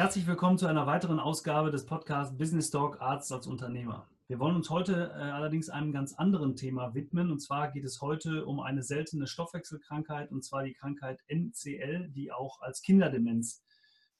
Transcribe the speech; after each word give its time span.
Herzlich 0.00 0.26
willkommen 0.26 0.56
zu 0.56 0.66
einer 0.66 0.86
weiteren 0.86 1.20
Ausgabe 1.20 1.70
des 1.70 1.84
Podcasts 1.84 2.34
Business 2.34 2.70
Talk 2.70 3.02
Arzt 3.02 3.30
als 3.32 3.46
Unternehmer. 3.46 4.08
Wir 4.28 4.38
wollen 4.38 4.56
uns 4.56 4.70
heute 4.70 5.10
äh, 5.14 5.20
allerdings 5.24 5.68
einem 5.68 5.92
ganz 5.92 6.14
anderen 6.14 6.56
Thema 6.56 6.94
widmen. 6.94 7.30
Und 7.30 7.40
zwar 7.40 7.70
geht 7.70 7.84
es 7.84 8.00
heute 8.00 8.46
um 8.46 8.60
eine 8.60 8.82
seltene 8.82 9.26
Stoffwechselkrankheit, 9.26 10.32
und 10.32 10.42
zwar 10.42 10.62
die 10.62 10.72
Krankheit 10.72 11.20
NCL, 11.28 12.08
die 12.08 12.32
auch 12.32 12.62
als 12.62 12.80
Kinderdemenz 12.80 13.62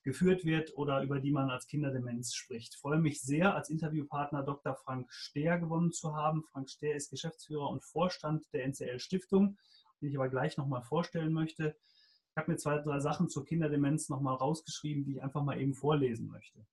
geführt 0.03 0.45
wird 0.45 0.77
oder 0.77 1.03
über 1.03 1.19
die 1.19 1.33
man 1.33 1.49
als 1.49 1.67
Kinderdemenz 1.67 2.35
spricht. 2.35 2.75
Ich 2.75 2.79
freue 2.79 2.99
mich 2.99 3.23
sehr, 3.23 3.55
als 3.55 3.71
Interviewpartner 3.71 4.43
Dr. 4.43 4.75
Frank 4.75 5.11
Stehr 5.11 5.59
gewonnen 5.59 5.93
zu 5.93 6.15
haben. 6.15 6.45
Frank 6.53 6.69
Stehr 6.69 6.95
ist 6.95 7.09
Geschäftsführer 7.09 7.71
und 7.71 7.83
Vorstand 7.83 8.45
der 8.53 8.67
NCL 8.67 8.99
Stiftung, 8.99 9.57
den 10.03 10.11
ich 10.11 10.17
aber 10.19 10.29
gleich 10.29 10.59
nochmal 10.59 10.83
vorstellen 10.83 11.33
möchte. 11.33 11.75
Ich 12.31 12.37
habe 12.37 12.53
mir 12.53 12.59
zwei, 12.59 12.79
drei 12.79 13.01
Sachen 13.01 13.29
zur 13.29 13.45
Kinderdemenz 13.45 14.09
nochmal 14.09 14.37
rausgeschrieben, 14.37 15.05
die 15.05 15.17
ich 15.17 15.23
einfach 15.23 15.43
mal 15.43 15.61
eben 15.61 15.75
vorlesen 15.75 16.29
möchte. 16.29 16.65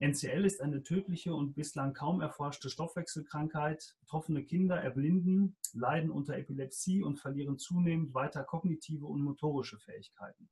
NCL 0.00 0.46
ist 0.46 0.62
eine 0.62 0.82
tödliche 0.82 1.34
und 1.34 1.54
bislang 1.54 1.92
kaum 1.92 2.22
erforschte 2.22 2.70
Stoffwechselkrankheit. 2.70 3.96
Betroffene 4.00 4.42
Kinder 4.42 4.80
erblinden, 4.80 5.56
leiden 5.74 6.10
unter 6.10 6.36
Epilepsie 6.38 7.02
und 7.02 7.18
verlieren 7.18 7.58
zunehmend 7.58 8.14
weiter 8.14 8.42
kognitive 8.42 9.06
und 9.06 9.20
motorische 9.20 9.78
Fähigkeiten. 9.78 10.48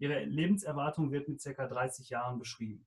Ihre 0.00 0.24
Lebenserwartung 0.24 1.12
wird 1.12 1.28
mit 1.28 1.40
ca. 1.40 1.66
30 1.66 2.10
Jahren 2.10 2.40
beschrieben. 2.40 2.84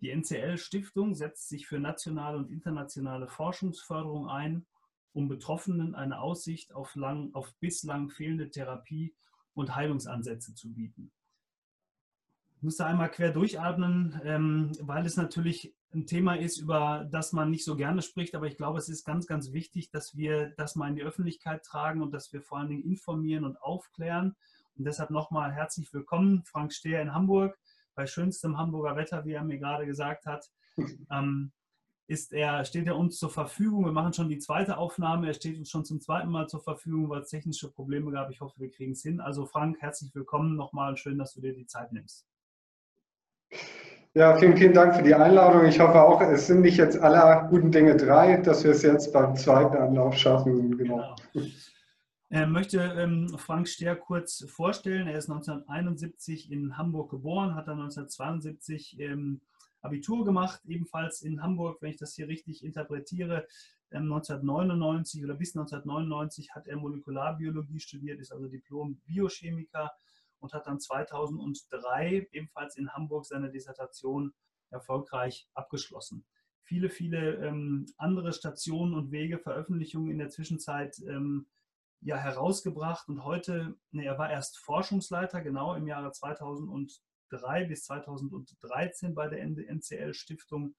Die 0.00 0.10
NCL-Stiftung 0.10 1.14
setzt 1.14 1.48
sich 1.48 1.68
für 1.68 1.78
nationale 1.78 2.36
und 2.36 2.50
internationale 2.50 3.28
Forschungsförderung 3.28 4.28
ein, 4.28 4.66
um 5.12 5.28
Betroffenen 5.28 5.94
eine 5.94 6.20
Aussicht 6.20 6.74
auf, 6.74 6.96
lang, 6.96 7.32
auf 7.32 7.54
bislang 7.60 8.10
fehlende 8.10 8.50
Therapie 8.50 9.14
und 9.56 9.74
Heilungsansätze 9.74 10.54
zu 10.54 10.72
bieten. 10.72 11.10
Ich 12.56 12.62
muss 12.62 12.76
da 12.76 12.86
einmal 12.86 13.10
quer 13.10 13.32
durchatmen, 13.32 14.20
ähm, 14.24 14.72
weil 14.80 15.04
es 15.04 15.16
natürlich 15.16 15.74
ein 15.92 16.06
Thema 16.06 16.34
ist, 16.34 16.58
über 16.58 17.06
das 17.10 17.32
man 17.32 17.50
nicht 17.50 17.64
so 17.64 17.76
gerne 17.76 18.02
spricht, 18.02 18.34
aber 18.34 18.46
ich 18.46 18.56
glaube, 18.56 18.78
es 18.78 18.88
ist 18.88 19.04
ganz, 19.04 19.26
ganz 19.26 19.52
wichtig, 19.52 19.90
dass 19.90 20.16
wir 20.16 20.50
das 20.56 20.74
mal 20.76 20.88
in 20.88 20.96
die 20.96 21.02
Öffentlichkeit 21.02 21.64
tragen 21.64 22.02
und 22.02 22.12
dass 22.12 22.32
wir 22.32 22.42
vor 22.42 22.58
allen 22.58 22.68
Dingen 22.68 22.84
informieren 22.84 23.44
und 23.44 23.60
aufklären. 23.60 24.36
Und 24.76 24.84
deshalb 24.84 25.10
nochmal 25.10 25.52
herzlich 25.52 25.92
willkommen, 25.92 26.44
Frank 26.44 26.72
Stehr 26.72 27.00
in 27.00 27.14
Hamburg, 27.14 27.58
bei 27.94 28.06
schönstem 28.06 28.58
Hamburger 28.58 28.96
Wetter, 28.96 29.24
wie 29.24 29.32
er 29.32 29.44
mir 29.44 29.58
gerade 29.58 29.86
gesagt 29.86 30.26
hat. 30.26 30.50
Ähm, 31.10 31.52
ist 32.08 32.32
er, 32.32 32.64
steht 32.64 32.86
er 32.86 32.96
uns 32.96 33.18
zur 33.18 33.30
Verfügung. 33.30 33.84
Wir 33.84 33.92
machen 33.92 34.12
schon 34.12 34.28
die 34.28 34.38
zweite 34.38 34.78
Aufnahme. 34.78 35.26
Er 35.26 35.34
steht 35.34 35.58
uns 35.58 35.70
schon 35.70 35.84
zum 35.84 36.00
zweiten 36.00 36.30
Mal 36.30 36.48
zur 36.48 36.60
Verfügung, 36.60 37.08
weil 37.08 37.22
es 37.22 37.30
technische 37.30 37.70
Probleme 37.70 38.12
gab. 38.12 38.30
Ich 38.30 38.40
hoffe, 38.40 38.54
wir 38.58 38.70
kriegen 38.70 38.92
es 38.92 39.02
hin. 39.02 39.20
Also 39.20 39.44
Frank, 39.46 39.80
herzlich 39.80 40.14
willkommen 40.14 40.56
nochmal 40.56 40.96
schön, 40.96 41.18
dass 41.18 41.34
du 41.34 41.40
dir 41.40 41.52
die 41.52 41.66
Zeit 41.66 41.92
nimmst. 41.92 42.26
Ja, 44.14 44.36
vielen, 44.36 44.56
vielen 44.56 44.72
Dank 44.72 44.94
für 44.94 45.02
die 45.02 45.14
Einladung. 45.14 45.66
Ich 45.66 45.78
hoffe 45.78 46.00
auch, 46.00 46.22
es 46.22 46.46
sind 46.46 46.62
nicht 46.62 46.78
jetzt 46.78 46.98
aller 46.98 47.48
guten 47.48 47.70
Dinge 47.70 47.96
drei, 47.96 48.38
dass 48.38 48.64
wir 48.64 48.70
es 48.70 48.82
jetzt 48.82 49.12
beim 49.12 49.36
zweiten 49.36 49.76
Anlauf 49.76 50.16
schaffen. 50.16 50.76
Genau. 50.78 51.16
genau. 51.32 51.46
Er 52.28 52.46
möchte 52.46 52.78
ähm, 52.78 53.28
Frank 53.36 53.68
Stehr 53.68 53.94
kurz 53.94 54.44
vorstellen. 54.48 55.06
Er 55.06 55.18
ist 55.18 55.28
1971 55.28 56.50
in 56.50 56.76
Hamburg 56.76 57.10
geboren, 57.10 57.54
hat 57.54 57.68
dann 57.68 57.80
1972 57.80 58.98
ähm, 59.00 59.40
Abitur 59.86 60.24
gemacht, 60.24 60.60
ebenfalls 60.66 61.22
in 61.22 61.42
Hamburg, 61.42 61.80
wenn 61.80 61.90
ich 61.90 61.96
das 61.96 62.14
hier 62.14 62.28
richtig 62.28 62.64
interpretiere. 62.64 63.46
1999 63.90 65.20
ähm, 65.20 65.24
oder 65.24 65.34
bis 65.34 65.56
1999 65.56 66.54
hat 66.54 66.66
er 66.66 66.76
Molekularbiologie 66.76 67.80
studiert, 67.80 68.20
ist 68.20 68.32
also 68.32 68.48
Diplom-Biochemiker 68.48 69.92
und 70.40 70.52
hat 70.52 70.66
dann 70.66 70.80
2003 70.80 72.28
ebenfalls 72.32 72.76
in 72.76 72.92
Hamburg 72.92 73.26
seine 73.26 73.50
Dissertation 73.50 74.34
erfolgreich 74.70 75.48
abgeschlossen. 75.54 76.26
Viele, 76.62 76.90
viele 76.90 77.36
ähm, 77.36 77.86
andere 77.96 78.32
Stationen 78.32 78.94
und 78.94 79.12
Wege, 79.12 79.38
Veröffentlichungen 79.38 80.10
in 80.10 80.18
der 80.18 80.30
Zwischenzeit 80.30 80.98
ähm, 81.06 81.46
ja, 82.00 82.16
herausgebracht 82.16 83.08
und 83.08 83.24
heute, 83.24 83.76
ne, 83.92 84.04
er 84.04 84.18
war 84.18 84.30
erst 84.30 84.58
Forschungsleiter, 84.58 85.40
genau 85.42 85.74
im 85.74 85.86
Jahre 85.86 86.10
2000 86.10 86.68
2003 86.68 87.02
bis 87.68 87.84
2013 87.84 89.14
bei 89.14 89.28
der 89.28 89.42
NCL 89.42 90.14
Stiftung 90.14 90.74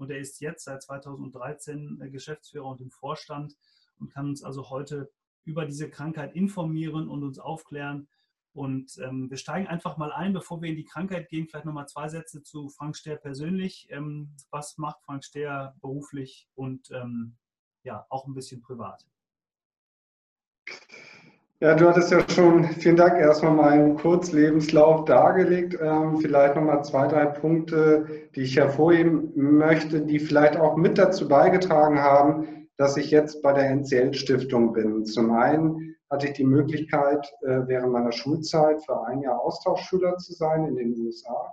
und 0.00 0.10
er 0.10 0.18
ist 0.18 0.40
jetzt 0.40 0.64
seit 0.64 0.82
2013 0.82 2.00
äh, 2.00 2.10
Geschäftsführer 2.10 2.66
und 2.66 2.80
im 2.80 2.90
Vorstand 2.90 3.56
und 3.98 4.10
kann 4.10 4.30
uns 4.30 4.42
also 4.42 4.70
heute 4.70 5.10
über 5.44 5.66
diese 5.66 5.90
Krankheit 5.90 6.34
informieren 6.34 7.08
und 7.08 7.22
uns 7.22 7.38
aufklären. 7.38 8.08
Und 8.52 8.98
ähm, 8.98 9.30
wir 9.30 9.36
steigen 9.36 9.68
einfach 9.68 9.98
mal 9.98 10.10
ein, 10.10 10.32
bevor 10.32 10.60
wir 10.62 10.70
in 10.70 10.76
die 10.76 10.84
Krankheit 10.84 11.28
gehen, 11.28 11.46
vielleicht 11.46 11.66
nochmal 11.66 11.86
zwei 11.86 12.08
Sätze 12.08 12.42
zu 12.42 12.68
Frank 12.70 12.96
Stehr 12.96 13.16
persönlich. 13.16 13.88
Ähm, 13.90 14.34
was 14.50 14.78
macht 14.78 15.02
Frank 15.04 15.22
Stehr 15.22 15.76
beruflich 15.80 16.48
und 16.54 16.90
ähm, 16.90 17.36
ja, 17.84 18.06
auch 18.08 18.26
ein 18.26 18.34
bisschen 18.34 18.62
privat? 18.62 19.06
Ja, 21.62 21.74
du 21.74 21.86
hattest 21.86 22.10
ja 22.10 22.26
schon, 22.26 22.64
vielen 22.64 22.96
Dank, 22.96 23.20
erstmal 23.20 23.52
meinen 23.52 23.94
Kurzlebenslauf 23.96 25.04
dargelegt. 25.04 25.76
Ähm, 25.78 26.16
vielleicht 26.16 26.56
nochmal 26.56 26.82
zwei, 26.84 27.06
drei 27.06 27.26
Punkte, 27.26 28.06
die 28.34 28.40
ich 28.40 28.56
hervorheben 28.56 29.30
möchte, 29.34 30.00
die 30.00 30.18
vielleicht 30.18 30.56
auch 30.56 30.76
mit 30.76 30.96
dazu 30.96 31.28
beigetragen 31.28 31.98
haben, 31.98 32.66
dass 32.78 32.96
ich 32.96 33.10
jetzt 33.10 33.42
bei 33.42 33.52
der 33.52 33.68
NCL-Stiftung 33.72 34.72
bin. 34.72 35.04
Zum 35.04 35.32
einen 35.32 35.96
hatte 36.08 36.28
ich 36.28 36.32
die 36.32 36.44
Möglichkeit, 36.44 37.30
äh, 37.42 37.60
während 37.66 37.92
meiner 37.92 38.12
Schulzeit 38.12 38.82
für 38.82 39.06
ein 39.06 39.20
Jahr 39.20 39.38
Austauschschüler 39.38 40.16
zu 40.16 40.32
sein 40.32 40.64
in 40.64 40.76
den 40.76 40.98
USA 40.98 41.49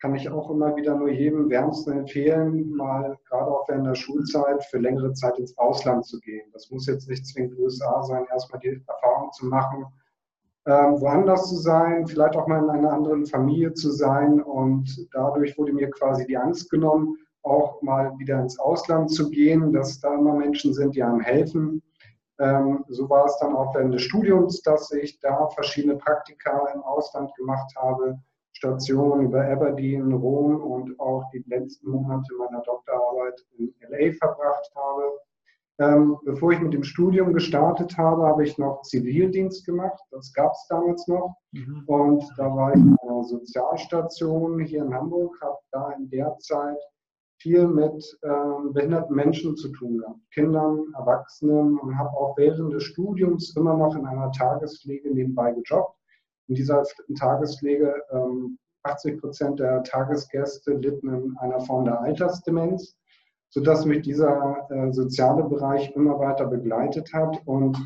kann 0.00 0.14
ich 0.14 0.28
auch 0.30 0.50
immer 0.50 0.76
wieder 0.76 0.94
nur 0.94 1.10
jedem 1.10 1.50
wärmsten 1.50 1.92
empfehlen, 1.92 2.70
mal 2.70 3.18
gerade 3.28 3.50
auch 3.50 3.68
während 3.68 3.86
der 3.86 3.96
Schulzeit 3.96 4.64
für 4.64 4.78
längere 4.78 5.12
Zeit 5.12 5.38
ins 5.38 5.56
Ausland 5.58 6.06
zu 6.06 6.20
gehen. 6.20 6.48
Das 6.52 6.70
muss 6.70 6.86
jetzt 6.86 7.08
nicht 7.08 7.26
zwingend 7.26 7.58
USA 7.58 8.02
sein, 8.04 8.24
erstmal 8.30 8.60
die 8.60 8.80
Erfahrung 8.86 9.32
zu 9.32 9.46
machen, 9.46 9.86
ähm, 10.66 11.00
woanders 11.00 11.48
zu 11.48 11.56
sein, 11.56 12.06
vielleicht 12.06 12.36
auch 12.36 12.46
mal 12.46 12.62
in 12.62 12.70
einer 12.70 12.92
anderen 12.92 13.26
Familie 13.26 13.72
zu 13.72 13.90
sein. 13.90 14.40
Und 14.40 15.08
dadurch 15.12 15.58
wurde 15.58 15.72
mir 15.72 15.90
quasi 15.90 16.26
die 16.26 16.36
Angst 16.36 16.70
genommen, 16.70 17.16
auch 17.42 17.82
mal 17.82 18.16
wieder 18.18 18.40
ins 18.40 18.58
Ausland 18.58 19.10
zu 19.10 19.30
gehen, 19.30 19.72
dass 19.72 19.98
da 20.00 20.14
immer 20.14 20.34
Menschen 20.34 20.74
sind, 20.74 20.94
die 20.94 21.02
einem 21.02 21.20
helfen. 21.20 21.82
Ähm, 22.38 22.84
so 22.88 23.10
war 23.10 23.24
es 23.24 23.36
dann 23.40 23.56
auch 23.56 23.74
während 23.74 23.94
des 23.94 24.02
Studiums, 24.02 24.62
dass 24.62 24.92
ich 24.92 25.18
da 25.18 25.48
verschiedene 25.48 25.96
Praktika 25.96 26.68
im 26.72 26.82
Ausland 26.82 27.34
gemacht 27.34 27.72
habe 27.76 28.20
Stationen 28.58 29.26
über 29.26 29.44
Aberdeen, 29.44 30.12
Rom 30.12 30.60
und 30.60 30.98
auch 30.98 31.22
die 31.32 31.44
letzten 31.46 31.90
Monate 31.90 32.34
meiner 32.34 32.60
Doktorarbeit 32.62 33.40
in 33.56 33.72
LA 33.88 34.12
verbracht 34.14 34.72
habe. 34.74 35.02
Ähm, 35.80 36.18
bevor 36.24 36.50
ich 36.50 36.58
mit 36.58 36.74
dem 36.74 36.82
Studium 36.82 37.32
gestartet 37.32 37.96
habe, 37.96 38.26
habe 38.26 38.42
ich 38.42 38.58
noch 38.58 38.82
Zivildienst 38.82 39.64
gemacht. 39.64 40.02
Das 40.10 40.32
gab 40.32 40.50
es 40.50 40.66
damals 40.68 41.06
noch. 41.06 41.36
Mhm. 41.52 41.84
Und 41.86 42.24
da 42.36 42.52
war 42.52 42.74
ich 42.74 42.80
in 42.80 42.96
einer 43.00 43.22
Sozialstation 43.22 44.58
hier 44.58 44.82
in 44.82 44.92
Hamburg, 44.92 45.40
habe 45.40 45.58
da 45.70 45.92
in 45.92 46.10
der 46.10 46.36
Zeit 46.40 46.78
viel 47.40 47.68
mit 47.68 48.18
ähm, 48.24 48.72
behinderten 48.72 49.14
Menschen 49.14 49.56
zu 49.56 49.68
tun 49.68 49.98
gehabt, 49.98 50.18
Kindern, 50.32 50.84
Erwachsenen 50.94 51.78
und 51.78 51.96
habe 51.96 52.10
auch 52.10 52.36
während 52.36 52.72
des 52.72 52.82
Studiums 52.82 53.54
immer 53.56 53.76
noch 53.76 53.94
in 53.94 54.04
einer 54.04 54.32
Tagespflege 54.32 55.14
nebenbei 55.14 55.52
gejobbt 55.52 55.97
in 56.48 56.54
dieser 56.54 56.82
Tagespflege, 57.18 57.94
80 58.82 59.12
ähm, 59.12 59.20
Prozent 59.20 59.60
der 59.60 59.82
Tagesgäste 59.82 60.72
litten 60.72 61.08
in 61.08 61.36
einer 61.38 61.60
Form 61.60 61.84
der 61.84 62.00
Altersdemenz, 62.00 62.96
sodass 63.50 63.84
mich 63.84 64.02
dieser 64.02 64.66
äh, 64.70 64.92
soziale 64.92 65.44
Bereich 65.44 65.90
immer 65.94 66.18
weiter 66.18 66.46
begleitet 66.46 67.12
hat. 67.12 67.40
Und 67.46 67.76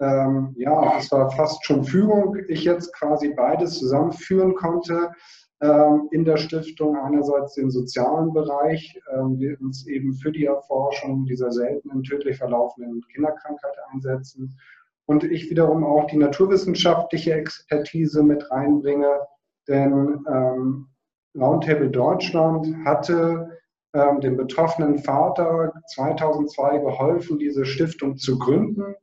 ähm, 0.00 0.54
ja, 0.56 0.98
es 0.98 1.10
war 1.12 1.30
fast 1.30 1.64
schon 1.64 1.84
Führung, 1.84 2.36
ich 2.48 2.64
jetzt 2.64 2.94
quasi 2.94 3.34
beides 3.34 3.78
zusammenführen 3.78 4.54
konnte 4.54 5.10
ähm, 5.60 6.08
in 6.10 6.24
der 6.24 6.38
Stiftung. 6.38 6.96
Einerseits 6.96 7.54
den 7.54 7.70
sozialen 7.70 8.32
Bereich, 8.32 8.98
ähm, 9.12 9.38
wir 9.38 9.60
uns 9.60 9.86
eben 9.86 10.14
für 10.14 10.32
die 10.32 10.46
Erforschung 10.46 11.24
dieser 11.26 11.52
seltenen, 11.52 12.02
tödlich 12.02 12.38
verlaufenden 12.38 13.02
Kinderkrankheit 13.12 13.76
einsetzen 13.92 14.58
und 15.10 15.24
ich 15.24 15.50
wiederum 15.50 15.82
auch 15.82 16.06
die 16.06 16.16
naturwissenschaftliche 16.16 17.34
Expertise 17.34 18.22
mit 18.22 18.48
reinbringe. 18.48 19.18
Denn 19.66 20.24
ähm, 20.32 20.86
Roundtable 21.36 21.90
Deutschland 21.90 22.72
hatte 22.84 23.58
ähm, 23.92 24.20
dem 24.20 24.36
betroffenen 24.36 24.98
Vater 24.98 25.72
2002 25.94 26.78
geholfen, 26.78 27.40
diese 27.40 27.64
Stiftung 27.64 28.18
zu 28.18 28.38
gründen, 28.38 28.94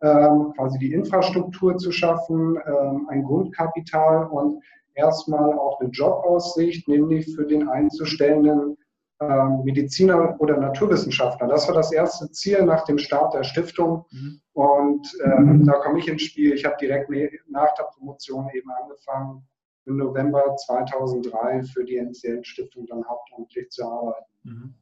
ähm, 0.00 0.54
quasi 0.56 0.78
die 0.78 0.94
Infrastruktur 0.94 1.76
zu 1.76 1.92
schaffen, 1.92 2.58
ähm, 2.64 3.06
ein 3.10 3.22
Grundkapital 3.22 4.28
und 4.28 4.62
erstmal 4.94 5.52
auch 5.52 5.78
eine 5.78 5.90
Jobaussicht, 5.90 6.88
nämlich 6.88 7.34
für 7.34 7.44
den 7.44 7.68
einzustellenden 7.68 8.78
Mediziner 9.20 10.40
oder 10.40 10.56
Naturwissenschaftler. 10.56 11.46
Das 11.46 11.68
war 11.68 11.74
das 11.74 11.92
erste 11.92 12.30
Ziel 12.30 12.64
nach 12.64 12.84
dem 12.84 12.98
Start 12.98 13.34
der 13.34 13.44
Stiftung. 13.44 14.06
Mhm. 14.10 14.40
Und 14.54 15.06
äh, 15.22 15.64
da 15.64 15.72
komme 15.74 15.98
ich 15.98 16.08
ins 16.08 16.22
Spiel. 16.22 16.54
Ich 16.54 16.64
habe 16.64 16.76
direkt 16.80 17.10
nach 17.48 17.74
der 17.74 17.84
Promotion 17.84 18.48
eben 18.54 18.70
angefangen, 18.70 19.46
im 19.86 19.96
November 19.96 20.56
2003 20.66 21.64
für 21.64 21.84
die 21.84 21.96
NCL-Stiftung 21.96 22.86
dann 22.86 23.04
hauptamtlich 23.06 23.70
zu 23.70 23.84
arbeiten. 23.84 24.26
Mhm. 24.44 24.74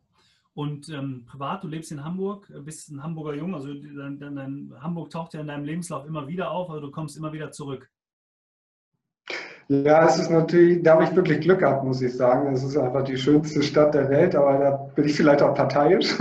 Und 0.55 0.89
ähm, 0.89 1.25
privat, 1.25 1.63
du 1.63 1.69
lebst 1.69 1.93
in 1.93 2.05
Hamburg, 2.05 2.53
bist 2.65 2.91
ein 2.91 3.03
Hamburger 3.03 3.35
Jung, 3.35 3.55
also 3.55 3.73
dein, 3.73 4.19
dein, 4.19 4.35
dein, 4.35 4.73
Hamburg 4.81 5.11
taucht 5.11 5.35
ja 5.35 5.41
in 5.41 5.47
deinem 5.47 5.65
Lebenslauf 5.65 6.05
immer 6.05 6.27
wieder 6.27 6.51
auf, 6.51 6.69
also 6.69 6.87
du 6.87 6.91
kommst 6.91 7.17
immer 7.17 7.33
wieder 7.33 7.53
zurück. 7.53 7.89
Ja, 9.71 10.07
es 10.07 10.19
ist 10.19 10.31
natürlich, 10.31 10.83
da 10.83 10.95
habe 10.95 11.05
ich 11.05 11.15
wirklich 11.15 11.43
Glück 11.43 11.59
gehabt, 11.59 11.85
muss 11.85 12.01
ich 12.01 12.17
sagen. 12.17 12.55
Es 12.55 12.65
ist 12.65 12.77
einfach 12.79 13.05
die 13.05 13.19
schönste 13.19 13.63
Stadt 13.63 13.93
der 13.93 14.09
Welt, 14.09 14.35
aber 14.35 14.59
da 14.59 14.71
bin 14.95 15.05
ich 15.05 15.15
vielleicht 15.17 15.43
auch 15.43 15.55
parteiisch. 15.55 16.19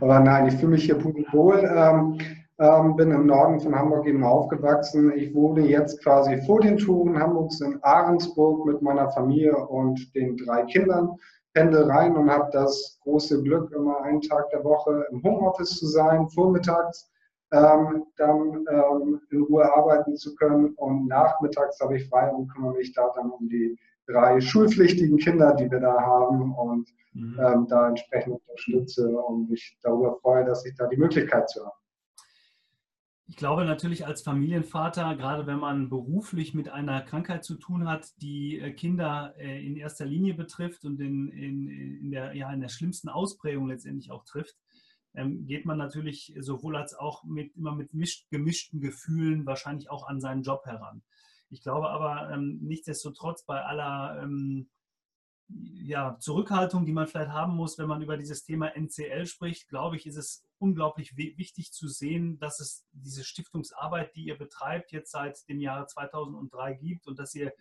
Aber 0.00 0.18
nein, 0.18 0.48
ich 0.48 0.54
fühle 0.54 0.72
mich 0.72 0.84
hier 0.84 0.96
pudelwohl. 0.96 1.58
Ähm, 1.72 2.18
ähm, 2.58 2.96
bin 2.96 3.12
im 3.12 3.26
Norden 3.26 3.60
von 3.60 3.72
Hamburg 3.76 4.04
eben 4.04 4.24
aufgewachsen. 4.24 5.12
Ich 5.14 5.32
wohne 5.32 5.60
jetzt 5.60 6.02
quasi 6.02 6.38
vor 6.42 6.60
den 6.60 6.76
Touren 6.76 7.16
Hamburgs 7.16 7.60
in 7.60 7.78
Ahrensburg 7.82 8.66
mit 8.66 8.82
meiner 8.82 9.08
Familie 9.12 9.56
und 9.56 10.12
den 10.16 10.36
drei 10.36 10.64
Kindern. 10.64 11.10
Pendel 11.54 11.84
rein 11.84 12.16
und 12.16 12.28
habe 12.28 12.50
das 12.52 12.98
große 13.04 13.42
Glück, 13.44 13.70
immer 13.72 14.02
einen 14.02 14.20
Tag 14.22 14.50
der 14.50 14.64
Woche 14.64 15.06
im 15.12 15.22
Homeoffice 15.22 15.76
zu 15.76 15.86
sein, 15.86 16.28
vormittags 16.30 17.08
ähm, 17.50 18.04
dann 18.16 18.66
ähm, 18.70 19.20
in 19.30 19.42
Ruhe 19.42 19.64
arbeiten 19.72 20.16
zu 20.16 20.34
können. 20.34 20.74
Und 20.74 21.06
nachmittags 21.06 21.80
habe 21.80 21.96
ich 21.96 22.08
frei 22.08 22.30
und 22.30 22.48
kümmere 22.48 22.74
mich 22.74 22.92
da 22.92 23.10
dann 23.14 23.30
um 23.30 23.48
die 23.48 23.78
drei 24.06 24.40
schulpflichtigen 24.40 25.18
Kinder, 25.18 25.54
die 25.54 25.70
wir 25.70 25.80
da 25.80 26.00
haben 26.00 26.54
und 26.54 26.88
mhm. 27.12 27.38
ähm, 27.40 27.66
da 27.68 27.88
entsprechend 27.88 28.40
unterstütze 28.40 29.08
und 29.08 29.50
mich 29.50 29.78
darüber 29.82 30.16
freue, 30.20 30.44
dass 30.44 30.64
ich 30.64 30.74
da 30.76 30.86
die 30.86 30.96
Möglichkeit 30.96 31.48
zu 31.48 31.64
habe. 31.64 31.74
Ich 33.30 33.36
glaube 33.36 33.66
natürlich 33.66 34.06
als 34.06 34.22
Familienvater, 34.22 35.14
gerade 35.14 35.46
wenn 35.46 35.58
man 35.58 35.90
beruflich 35.90 36.54
mit 36.54 36.70
einer 36.70 37.02
Krankheit 37.02 37.44
zu 37.44 37.56
tun 37.56 37.86
hat, 37.86 38.10
die 38.22 38.58
äh, 38.58 38.72
Kinder 38.72 39.34
äh, 39.36 39.66
in 39.66 39.76
erster 39.76 40.06
Linie 40.06 40.32
betrifft 40.32 40.86
und 40.86 40.98
in, 40.98 41.28
in, 41.28 41.68
in, 41.68 42.10
der, 42.10 42.34
ja, 42.34 42.50
in 42.50 42.62
der 42.62 42.70
schlimmsten 42.70 43.10
Ausprägung 43.10 43.68
letztendlich 43.68 44.10
auch 44.10 44.24
trifft, 44.24 44.56
ähm, 45.14 45.46
geht 45.46 45.64
man 45.64 45.78
natürlich 45.78 46.34
sowohl 46.40 46.76
als 46.76 46.94
auch 46.94 47.24
mit, 47.24 47.56
immer 47.56 47.74
mit 47.74 47.90
gemischten 48.30 48.80
Gefühlen 48.80 49.46
wahrscheinlich 49.46 49.90
auch 49.90 50.06
an 50.06 50.20
seinen 50.20 50.42
Job 50.42 50.64
heran. 50.64 51.02
Ich 51.50 51.62
glaube 51.62 51.88
aber 51.90 52.30
ähm, 52.30 52.58
nichtsdestotrotz 52.62 53.44
bei 53.44 53.62
aller 53.62 54.22
ähm, 54.22 54.68
ja, 55.48 56.18
Zurückhaltung, 56.20 56.84
die 56.84 56.92
man 56.92 57.06
vielleicht 57.06 57.30
haben 57.30 57.56
muss, 57.56 57.78
wenn 57.78 57.88
man 57.88 58.02
über 58.02 58.16
dieses 58.18 58.44
Thema 58.44 58.76
NCL 58.76 59.26
spricht, 59.26 59.68
glaube 59.68 59.96
ich, 59.96 60.06
ist 60.06 60.16
es 60.16 60.44
unglaublich 60.58 61.16
wichtig 61.16 61.72
zu 61.72 61.88
sehen, 61.88 62.38
dass 62.38 62.60
es 62.60 62.86
diese 62.92 63.24
Stiftungsarbeit, 63.24 64.14
die 64.14 64.24
ihr 64.24 64.36
betreibt, 64.36 64.92
jetzt 64.92 65.10
seit 65.10 65.48
dem 65.48 65.60
Jahre 65.60 65.86
2003 65.86 66.74
gibt 66.74 67.06
und 67.06 67.18
dass 67.18 67.34
ihr 67.34 67.52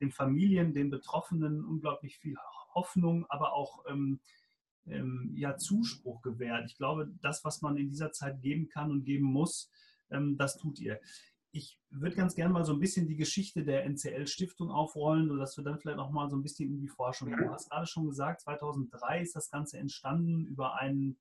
den 0.00 0.10
Familien, 0.10 0.74
den 0.74 0.90
Betroffenen 0.90 1.64
unglaublich 1.64 2.18
viel 2.18 2.36
Hoffnung, 2.74 3.26
aber 3.28 3.52
auch 3.52 3.84
ähm, 3.88 4.20
ähm, 4.88 5.32
ja, 5.34 5.56
Zuspruch 5.56 6.22
gewährt. 6.22 6.64
Ich 6.66 6.76
glaube, 6.76 7.10
das, 7.20 7.44
was 7.44 7.62
man 7.62 7.76
in 7.76 7.88
dieser 7.88 8.12
Zeit 8.12 8.40
geben 8.40 8.68
kann 8.68 8.90
und 8.90 9.04
geben 9.04 9.26
muss, 9.26 9.70
ähm, 10.10 10.36
das 10.36 10.56
tut 10.56 10.78
ihr. 10.80 11.00
Ich 11.52 11.78
würde 11.90 12.16
ganz 12.16 12.34
gerne 12.34 12.52
mal 12.52 12.64
so 12.64 12.74
ein 12.74 12.80
bisschen 12.80 13.06
die 13.06 13.16
Geschichte 13.16 13.64
der 13.64 13.84
NCL-Stiftung 13.84 14.70
aufrollen, 14.70 15.28
sodass 15.28 15.56
wir 15.56 15.64
dann 15.64 15.78
vielleicht 15.78 15.98
auch 15.98 16.10
mal 16.10 16.28
so 16.28 16.36
ein 16.36 16.42
bisschen 16.42 16.70
in 16.70 16.80
die 16.80 16.88
Forschung 16.88 17.28
gehen. 17.28 17.38
Du 17.38 17.50
hast 17.50 17.70
gerade 17.70 17.86
schon 17.86 18.06
gesagt, 18.06 18.42
2003 18.42 19.22
ist 19.22 19.36
das 19.36 19.50
Ganze 19.50 19.78
entstanden 19.78 20.44
über 20.44 20.74
einen 20.78 21.16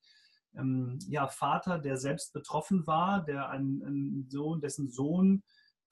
ähm, 0.57 0.99
ja, 1.07 1.27
Vater, 1.27 1.79
der 1.79 1.97
selbst 1.97 2.33
betroffen 2.33 2.85
war, 2.85 3.23
der 3.23 3.49
einen, 3.49 3.83
einen 3.83 4.29
Sohn, 4.29 4.61
dessen 4.61 4.89
Sohn 4.89 5.43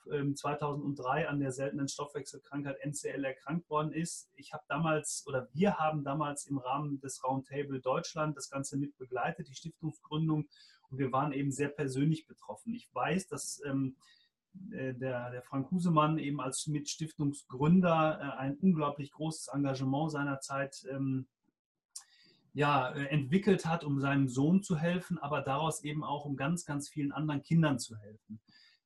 2003 0.06 1.22
ähm, 1.22 1.28
an 1.28 1.40
der 1.40 1.52
seltenen 1.52 1.88
Stoffwechselkrankheit 1.88 2.78
NCL 2.84 3.24
erkrankt 3.24 3.70
worden 3.70 3.92
ist. 3.92 4.30
Ich 4.36 4.54
habe 4.54 4.64
damals 4.68 5.24
oder 5.28 5.48
wir 5.54 5.78
haben 5.78 6.04
damals 6.04 6.46
im 6.46 6.58
Rahmen 6.58 7.00
des 7.00 7.24
Roundtable 7.24 7.80
Deutschland 7.80 8.38
das 8.38 8.50
Ganze 8.50 8.78
mit 8.78 8.98
begleitet, 8.98 9.48
die 9.50 9.56
Stiftungsgründung, 9.56 10.48
und 10.94 11.00
wir 11.00 11.12
waren 11.12 11.34
eben 11.34 11.52
sehr 11.52 11.70
persönlich 11.70 12.28
betroffen. 12.28 12.74
Ich 12.76 12.88
weiß, 12.94 13.28
dass 13.28 13.62
ähm, 13.66 13.96
äh, 14.72 14.94
der, 14.94 15.32
der, 15.32 15.42
Frank 15.42 15.72
Husemann 15.72 16.20
eben 16.20 16.40
als 16.40 16.68
Mitstiftungsgründer 16.68 18.20
äh, 18.20 18.40
ein 18.40 18.58
unglaublich 18.58 19.12
großes 19.12 19.48
Engagement 19.48 20.12
seinerzeit 20.12 20.86
ähm, 20.92 21.26
ja, 22.54 22.92
äh, 22.92 23.06
entwickelt 23.06 23.66
hat, 23.66 23.84
um 23.84 24.00
seinem 24.00 24.28
Sohn 24.28 24.62
zu 24.62 24.78
helfen, 24.78 25.18
aber 25.18 25.42
daraus 25.42 25.84
eben 25.84 26.04
auch 26.04 26.26
um 26.26 26.36
ganz, 26.36 26.66
ganz 26.66 26.90
vielen 26.90 27.12
anderen 27.12 27.42
Kindern 27.42 27.80
zu 27.80 27.98
helfen. 27.98 28.40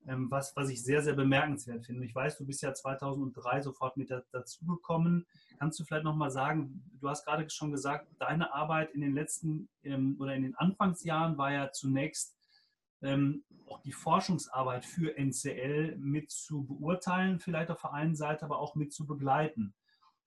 Ähm, 0.07 0.31
was, 0.31 0.55
was 0.55 0.69
ich 0.69 0.83
sehr, 0.83 1.01
sehr 1.01 1.15
bemerkenswert 1.15 1.85
finde. 1.85 2.05
Ich 2.05 2.15
weiß, 2.15 2.37
du 2.37 2.45
bist 2.45 2.61
ja 2.61 2.73
2003 2.73 3.61
sofort 3.61 3.97
mit 3.97 4.09
dazugekommen. 4.31 5.25
Kannst 5.59 5.79
du 5.79 5.83
vielleicht 5.83 6.05
nochmal 6.05 6.31
sagen, 6.31 6.83
du 6.99 7.09
hast 7.09 7.25
gerade 7.25 7.49
schon 7.49 7.71
gesagt, 7.71 8.07
deine 8.19 8.53
Arbeit 8.53 8.91
in 8.91 9.01
den 9.01 9.13
letzten 9.13 9.67
ähm, 9.83 10.15
oder 10.19 10.35
in 10.35 10.43
den 10.43 10.55
Anfangsjahren 10.55 11.37
war 11.37 11.51
ja 11.51 11.71
zunächst 11.71 12.37
ähm, 13.01 13.43
auch 13.67 13.81
die 13.81 13.91
Forschungsarbeit 13.91 14.85
für 14.85 15.17
NCL 15.17 15.97
mit 15.97 16.31
zu 16.31 16.63
beurteilen, 16.63 17.39
vielleicht 17.39 17.69
auf 17.69 17.81
der 17.81 17.93
einen 17.93 18.15
Seite, 18.15 18.45
aber 18.45 18.59
auch 18.59 18.75
mit 18.75 18.93
zu 18.93 19.05
begleiten. 19.05 19.73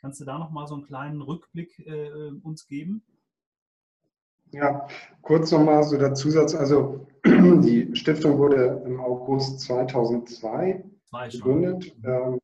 Kannst 0.00 0.20
du 0.20 0.24
da 0.24 0.38
nochmal 0.38 0.66
so 0.66 0.74
einen 0.74 0.84
kleinen 0.84 1.20
Rückblick 1.20 1.78
äh, 1.80 2.30
uns 2.42 2.66
geben? 2.66 3.02
Ja, 4.52 4.88
kurz 5.22 5.52
nochmal 5.52 5.82
so 5.84 5.96
der 5.96 6.14
Zusatz. 6.14 6.54
Also 6.54 7.06
die 7.40 7.94
Stiftung 7.94 8.38
wurde 8.38 8.82
im 8.84 9.00
August 9.00 9.60
2002 9.60 10.84
gegründet. 11.30 11.94
Ähm, 12.04 12.38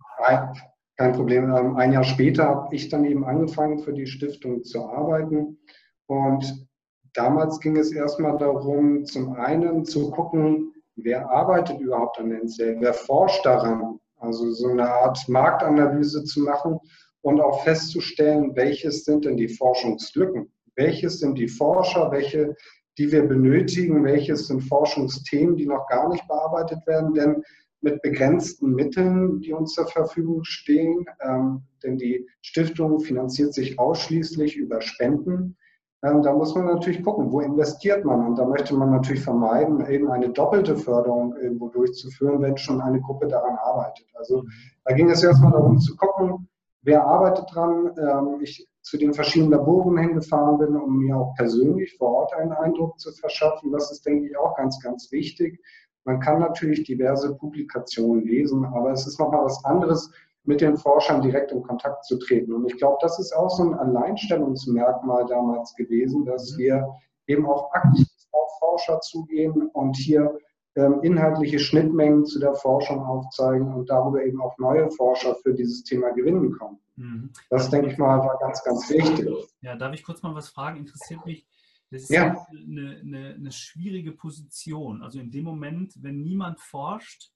kein 0.97 1.13
Problem. 1.13 1.55
Ähm, 1.55 1.77
ein 1.77 1.93
Jahr 1.93 2.05
später 2.05 2.45
habe 2.45 2.75
ich 2.75 2.89
dann 2.89 3.05
eben 3.05 3.25
angefangen, 3.25 3.79
für 3.81 3.93
die 3.93 4.07
Stiftung 4.07 4.65
zu 4.65 4.87
arbeiten. 4.87 5.59
Und 6.07 6.67
damals 7.15 7.61
ging 7.61 7.77
es 7.77 7.93
erstmal 7.93 8.39
darum, 8.39 9.05
zum 9.05 9.35
einen 9.35 9.85
zu 9.85 10.11
gucken, 10.11 10.73
wer 10.97 11.29
arbeitet 11.31 11.81
überhaupt 11.81 12.19
an 12.19 12.31
NCL, 12.31 12.77
wer 12.81 12.95
forscht 12.95 13.45
daran. 13.45 14.01
Also 14.19 14.51
so 14.53 14.69
eine 14.69 14.91
Art 14.91 15.29
Marktanalyse 15.29 16.25
zu 16.25 16.41
machen 16.41 16.79
und 17.21 17.41
auch 17.41 17.63
festzustellen, 17.65 18.57
welches 18.57 19.05
sind 19.05 19.25
denn 19.27 19.37
die 19.37 19.49
Forschungslücken 19.49 20.51
welches 20.77 21.19
sind 21.21 21.37
die 21.37 21.49
Forscher, 21.49 22.11
welche, 22.13 22.55
die 22.99 23.13
wir 23.13 23.27
benötigen, 23.27 24.05
welches 24.05 24.47
sind 24.47 24.63
Forschungsthemen, 24.63 25.57
die 25.57 25.67
noch 25.67 25.87
gar 25.89 26.09
nicht 26.09 26.27
bearbeitet 26.27 26.87
werden, 26.87 27.15
denn 27.15 27.43
mit 27.83 28.03
begrenzten 28.03 28.75
Mitteln, 28.75 29.41
die 29.41 29.53
uns 29.53 29.75
zur 29.75 29.87
Verfügung 29.87 30.45
stehen, 30.45 31.05
ähm, 31.21 31.63
denn 31.83 31.99
die 31.99 32.27
Stiftung 32.41 33.01
finanziert 33.01 33.55
sich 33.55 33.79
ausschließlich 33.79 34.57
über 34.57 34.81
Spenden. 34.81 35.57
Ähm, 36.03 36.23
da 36.23 36.33
muss 36.33 36.55
man 36.55 36.67
natürlich 36.67 37.03
gucken, 37.03 37.31
wo 37.31 37.41
investiert 37.41 38.05
man? 38.05 38.27
Und 38.27 38.39
da 38.39 38.47
möchte 38.47 38.75
man 38.75 38.91
natürlich 38.91 39.23
vermeiden, 39.23 39.87
eben 39.89 40.11
eine 40.11 40.31
doppelte 40.31 40.77
Förderung 40.77 41.37
irgendwo 41.37 41.69
durchzuführen, 41.69 42.41
wenn 42.43 42.57
schon 42.57 42.81
eine 42.81 43.01
Gruppe 43.01 43.29
daran 43.29 43.57
arbeitet. 43.57 44.07
Also 44.15 44.45
da 44.85 44.95
ging 44.95 45.11
es 45.11 45.23
erstmal 45.23 45.53
darum 45.53 45.79
zu 45.79 45.97
gucken, 45.97 46.49
wer 46.83 47.05
arbeitet 47.05 47.47
dran. 47.53 47.93
Ähm, 47.99 48.41
ich 48.41 48.67
zu 48.87 48.97
den 48.97 49.13
verschiedenen 49.13 49.51
Laboren 49.51 49.99
hingefahren 49.99 50.59
bin, 50.59 50.77
um 50.77 50.99
mir 50.99 51.17
auch 51.17 51.35
persönlich 51.35 51.97
vor 51.99 52.13
Ort 52.13 52.35
einen 52.35 52.53
Eindruck 52.53 53.01
zu 53.01 53.11
verschaffen. 53.11 53.73
Das 53.73 53.91
ist, 53.91 54.07
denke 54.07 54.29
ich, 54.29 54.39
auch 54.39 54.55
ganz, 54.55 54.81
ganz 54.81 55.11
wichtig. 55.11 55.61
Man 56.05 56.21
kann 56.21 56.39
natürlich 56.39 56.85
diverse 56.85 57.35
Publikationen 57.35 58.25
lesen, 58.25 58.65
aber 58.65 58.93
es 58.93 59.05
ist 59.09 59.19
nochmal 59.19 59.45
was 59.45 59.65
anderes, 59.65 60.13
mit 60.45 60.61
den 60.61 60.77
Forschern 60.77 61.21
direkt 61.21 61.51
in 61.51 61.65
Kontakt 61.65 62.05
zu 62.05 62.17
treten. 62.17 62.53
Und 62.53 62.65
ich 62.67 62.79
glaube, 62.79 62.99
das 63.01 63.19
ist 63.19 63.35
auch 63.35 63.51
so 63.51 63.65
ein 63.65 63.75
Alleinstellungsmerkmal 63.75 65.27
damals 65.27 65.75
gewesen, 65.75 66.25
dass 66.25 66.53
mhm. 66.53 66.59
wir 66.59 66.89
eben 67.27 67.45
auch 67.45 67.73
aktiv 67.73 68.07
auf 68.31 68.59
Forscher 68.61 69.01
zugehen 69.01 69.69
und 69.73 69.97
hier 69.97 70.39
ähm, 70.77 71.01
inhaltliche 71.03 71.59
Schnittmengen 71.59 72.25
zu 72.25 72.39
der 72.39 72.55
Forschung 72.55 73.01
aufzeigen 73.05 73.75
und 73.75 73.91
darüber 73.91 74.25
eben 74.25 74.41
auch 74.41 74.57
neue 74.59 74.89
Forscher 74.93 75.35
für 75.43 75.55
dieses 75.55 75.83
Thema 75.83 76.11
gewinnen 76.11 76.53
können. 76.53 76.79
Mhm. 76.97 77.33
Das, 77.51 77.71
denke 77.71 77.91
ich 77.91 77.99
mal, 77.99 78.19
war 78.19 78.39
ganz, 78.39 78.63
ganz 78.65 78.89
wichtig. 78.91 79.29
Ja, 79.61 79.77
darf 79.77 79.95
ich 79.95 80.03
kurz 80.03 80.23
mal 80.23 80.35
was 80.35 80.49
fragen? 80.49 80.79
Interessiert 80.79 81.25
mich. 81.27 81.47
Das 81.91 82.03
ist 82.03 82.11
ja. 82.11 82.47
eine, 82.51 82.99
eine, 83.01 83.35
eine, 83.35 83.53
schwierige 83.53 84.13
Position. 84.13 85.03
Also 85.03 85.21
in 85.21 85.31
dem 85.31 85.45
Moment, 85.45 86.03
wenn 86.03 86.23
niemand 86.23 86.61
forscht, 86.61 87.31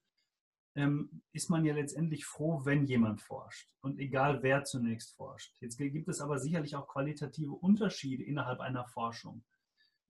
ähm, 0.75 1.23
ist 1.33 1.51
man 1.51 1.65
ja 1.65 1.75
letztendlich 1.75 2.25
froh, 2.25 2.65
wenn 2.65 2.85
jemand 2.85 3.21
forscht. 3.21 3.71
Und 3.81 3.99
egal, 3.99 4.43
wer 4.43 4.65
zunächst 4.65 5.15
forscht. 5.15 5.55
Jetzt 5.61 5.79
gibt 5.79 6.09
es 6.09 6.21
aber 6.21 6.39
sicherlich 6.39 6.75
auch 6.75 6.89
qualitative 6.89 7.53
Unterschiede 7.53 8.25
innerhalb 8.25 8.61
einer 8.61 8.87
Forschung. 8.87 9.45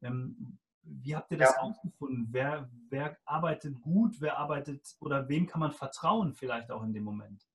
Ähm, 0.01 0.59
wie 0.83 1.15
habt 1.15 1.31
ihr 1.31 1.39
das 1.39 1.55
ja. 1.57 1.63
ausgefunden? 1.63 2.29
Wer, 2.31 2.71
wer 2.89 3.19
arbeitet 3.27 3.81
gut, 3.81 4.21
wer 4.21 4.39
arbeitet 4.39 4.97
oder 5.01 5.29
wem 5.29 5.47
kann 5.47 5.61
man 5.61 5.73
vertrauen 5.73 6.35
vielleicht 6.35 6.71
auch 6.71 6.83
in 6.83 6.95
dem 6.95 7.05
Moment? 7.05 7.47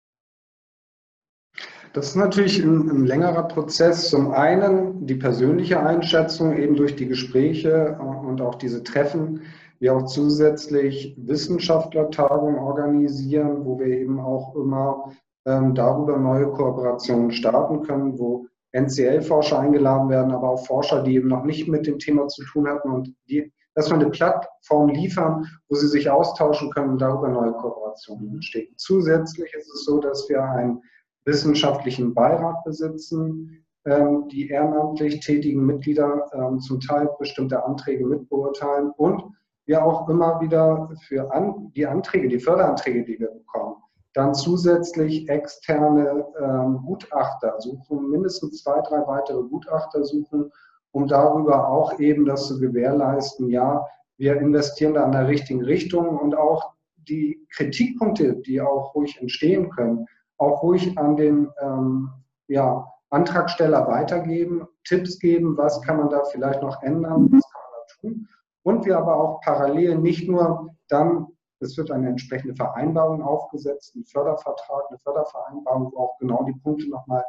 Das 1.93 2.07
ist 2.07 2.15
natürlich 2.15 2.61
ein, 2.63 2.89
ein, 2.89 3.05
längerer 3.05 3.43
Prozess. 3.43 4.09
Zum 4.09 4.31
einen 4.31 5.05
die 5.05 5.15
persönliche 5.15 5.79
Einschätzung 5.79 6.57
eben 6.57 6.75
durch 6.75 6.95
die 6.95 7.07
Gespräche 7.07 7.97
äh, 7.99 8.03
und 8.03 8.41
auch 8.41 8.55
diese 8.55 8.83
Treffen. 8.83 9.41
Wir 9.79 9.95
auch 9.95 10.05
zusätzlich 10.05 11.15
Wissenschaftlertagungen 11.17 12.59
organisieren, 12.59 13.65
wo 13.65 13.79
wir 13.79 13.87
eben 13.87 14.19
auch 14.19 14.55
immer 14.55 15.11
ähm, 15.45 15.75
darüber 15.75 16.17
neue 16.17 16.47
Kooperationen 16.47 17.31
starten 17.31 17.83
können, 17.83 18.17
wo 18.17 18.47
NCL-Forscher 18.71 19.59
eingeladen 19.59 20.09
werden, 20.09 20.31
aber 20.31 20.49
auch 20.49 20.65
Forscher, 20.65 21.03
die 21.03 21.15
eben 21.15 21.29
noch 21.29 21.43
nicht 21.43 21.67
mit 21.67 21.87
dem 21.87 21.99
Thema 21.99 22.27
zu 22.27 22.43
tun 22.45 22.67
hatten 22.67 22.89
und 22.89 23.13
die, 23.29 23.51
dass 23.73 23.89
wir 23.89 23.95
eine 23.95 24.09
Plattform 24.09 24.89
liefern, 24.89 25.45
wo 25.69 25.75
sie 25.75 25.87
sich 25.87 26.09
austauschen 26.09 26.71
können 26.71 26.91
und 26.91 27.01
darüber 27.01 27.29
neue 27.29 27.53
Kooperationen 27.53 28.35
entstehen. 28.35 28.73
Zusätzlich 28.77 29.53
ist 29.53 29.69
es 29.73 29.85
so, 29.85 29.99
dass 29.99 30.27
wir 30.29 30.43
einen 30.43 30.81
wissenschaftlichen 31.25 32.13
Beirat 32.13 32.63
besitzen, 32.63 33.65
ähm, 33.85 34.27
die 34.29 34.49
ehrenamtlich 34.49 35.19
tätigen 35.19 35.65
Mitglieder 35.65 36.27
ähm, 36.33 36.59
zum 36.59 36.79
Teil 36.79 37.09
bestimmte 37.19 37.63
Anträge 37.63 38.05
mitbeurteilen 38.05 38.91
und 38.97 39.23
wir 39.65 39.83
auch 39.83 40.07
immer 40.09 40.39
wieder 40.41 40.89
für 41.07 41.31
an, 41.31 41.71
die 41.75 41.85
Anträge, 41.85 42.27
die 42.27 42.39
Förderanträge, 42.39 43.03
die 43.03 43.19
wir 43.19 43.31
bekommen, 43.31 43.75
dann 44.13 44.33
zusätzlich 44.33 45.27
externe 45.27 46.25
ähm, 46.39 46.81
Gutachter 46.85 47.59
suchen, 47.59 48.09
mindestens 48.09 48.63
zwei, 48.63 48.81
drei 48.81 49.05
weitere 49.07 49.41
Gutachter 49.43 50.03
suchen, 50.03 50.51
um 50.91 51.07
darüber 51.07 51.67
auch 51.67 51.99
eben 51.99 52.25
das 52.25 52.47
zu 52.47 52.59
gewährleisten, 52.59 53.49
ja, 53.49 53.85
wir 54.17 54.37
investieren 54.37 54.93
da 54.93 55.05
in 55.05 55.11
der 55.11 55.27
richtigen 55.27 55.63
Richtung 55.63 56.17
und 56.17 56.35
auch 56.35 56.71
die 56.95 57.45
Kritikpunkte, 57.53 58.37
die 58.37 58.61
auch 58.61 58.95
ruhig 58.95 59.19
entstehen 59.19 59.69
können, 59.69 60.07
auch 60.37 60.63
ruhig 60.63 60.97
an 60.97 61.15
den 61.15 61.49
ähm, 61.61 62.09
ja, 62.47 62.91
Antragsteller 63.09 63.87
weitergeben, 63.87 64.67
Tipps 64.83 65.19
geben, 65.19 65.57
was 65.57 65.81
kann 65.81 65.97
man 65.97 66.09
da 66.09 66.23
vielleicht 66.25 66.61
noch 66.61 66.81
ändern, 66.83 67.29
was 67.31 67.43
kann 67.51 67.61
man 67.61 67.71
da 67.71 67.93
tun. 68.01 68.27
Und 68.63 68.85
wir 68.85 68.97
aber 68.97 69.15
auch 69.15 69.41
parallel 69.41 69.97
nicht 69.99 70.27
nur 70.27 70.69
dann 70.89 71.27
es 71.59 71.77
wird 71.77 71.91
eine 71.91 72.09
entsprechende 72.09 72.55
Vereinbarung 72.55 73.21
aufgesetzt, 73.21 73.95
ein 73.95 74.05
Fördervertrag, 74.05 74.85
eine 74.89 74.99
Fördervereinbarung, 74.99 75.91
wo 75.93 75.99
auch 75.99 76.17
genau 76.19 76.43
die 76.43 76.53
Punkte 76.53 76.89
nochmal 76.89 77.23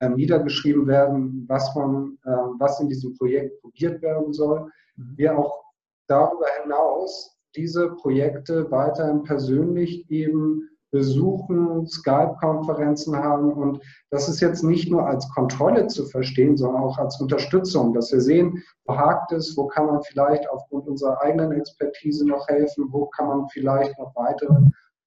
ähm, 0.00 0.14
niedergeschrieben 0.14 0.86
werden, 0.86 1.44
was 1.48 1.74
man, 1.74 2.18
äh, 2.24 2.30
was 2.58 2.80
in 2.80 2.88
diesem 2.88 3.16
Projekt 3.16 3.60
probiert 3.60 4.00
werden 4.02 4.32
soll. 4.32 4.70
Mhm. 4.96 5.12
Wir 5.16 5.38
auch 5.38 5.64
darüber 6.06 6.46
hinaus 6.62 7.36
diese 7.56 7.90
Projekte 7.96 8.70
weiterhin 8.70 9.22
persönlich 9.24 10.08
eben 10.10 10.69
besuchen, 10.90 11.86
Skype-Konferenzen 11.86 13.16
haben. 13.16 13.52
Und 13.52 13.80
das 14.10 14.28
ist 14.28 14.40
jetzt 14.40 14.62
nicht 14.62 14.90
nur 14.90 15.06
als 15.06 15.28
Kontrolle 15.30 15.86
zu 15.86 16.06
verstehen, 16.06 16.56
sondern 16.56 16.82
auch 16.82 16.98
als 16.98 17.20
Unterstützung, 17.20 17.94
dass 17.94 18.12
wir 18.12 18.20
sehen, 18.20 18.62
wo 18.86 18.96
hakt 18.96 19.32
es, 19.32 19.56
wo 19.56 19.66
kann 19.66 19.86
man 19.86 20.02
vielleicht 20.02 20.48
aufgrund 20.50 20.88
unserer 20.88 21.20
eigenen 21.22 21.52
Expertise 21.52 22.26
noch 22.26 22.46
helfen, 22.48 22.88
wo 22.90 23.06
kann 23.06 23.28
man 23.28 23.48
vielleicht 23.48 23.98
noch 23.98 24.14
weitere 24.16 24.54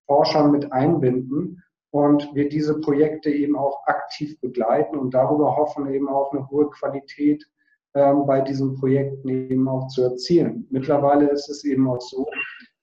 Forscher 0.06 0.48
mit 0.48 0.72
einbinden 0.72 1.62
und 1.92 2.34
wir 2.34 2.50
diese 2.50 2.80
Projekte 2.80 3.30
eben 3.30 3.56
auch 3.56 3.86
aktiv 3.86 4.40
begleiten 4.42 4.98
und 4.98 5.14
darüber 5.14 5.56
hoffen 5.56 5.88
eben 5.92 6.10
auch 6.10 6.34
eine 6.34 6.50
hohe 6.50 6.70
Qualität 6.72 7.46
ähm, 7.94 8.26
bei 8.26 8.42
diesen 8.42 8.76
Projekten 8.80 9.30
eben 9.30 9.68
auch 9.68 9.88
zu 9.90 10.02
erzielen. 10.02 10.66
Mittlerweile 10.72 11.30
ist 11.30 11.50
es 11.50 11.64
eben 11.64 11.88
auch 11.88 12.02
so, 12.02 12.28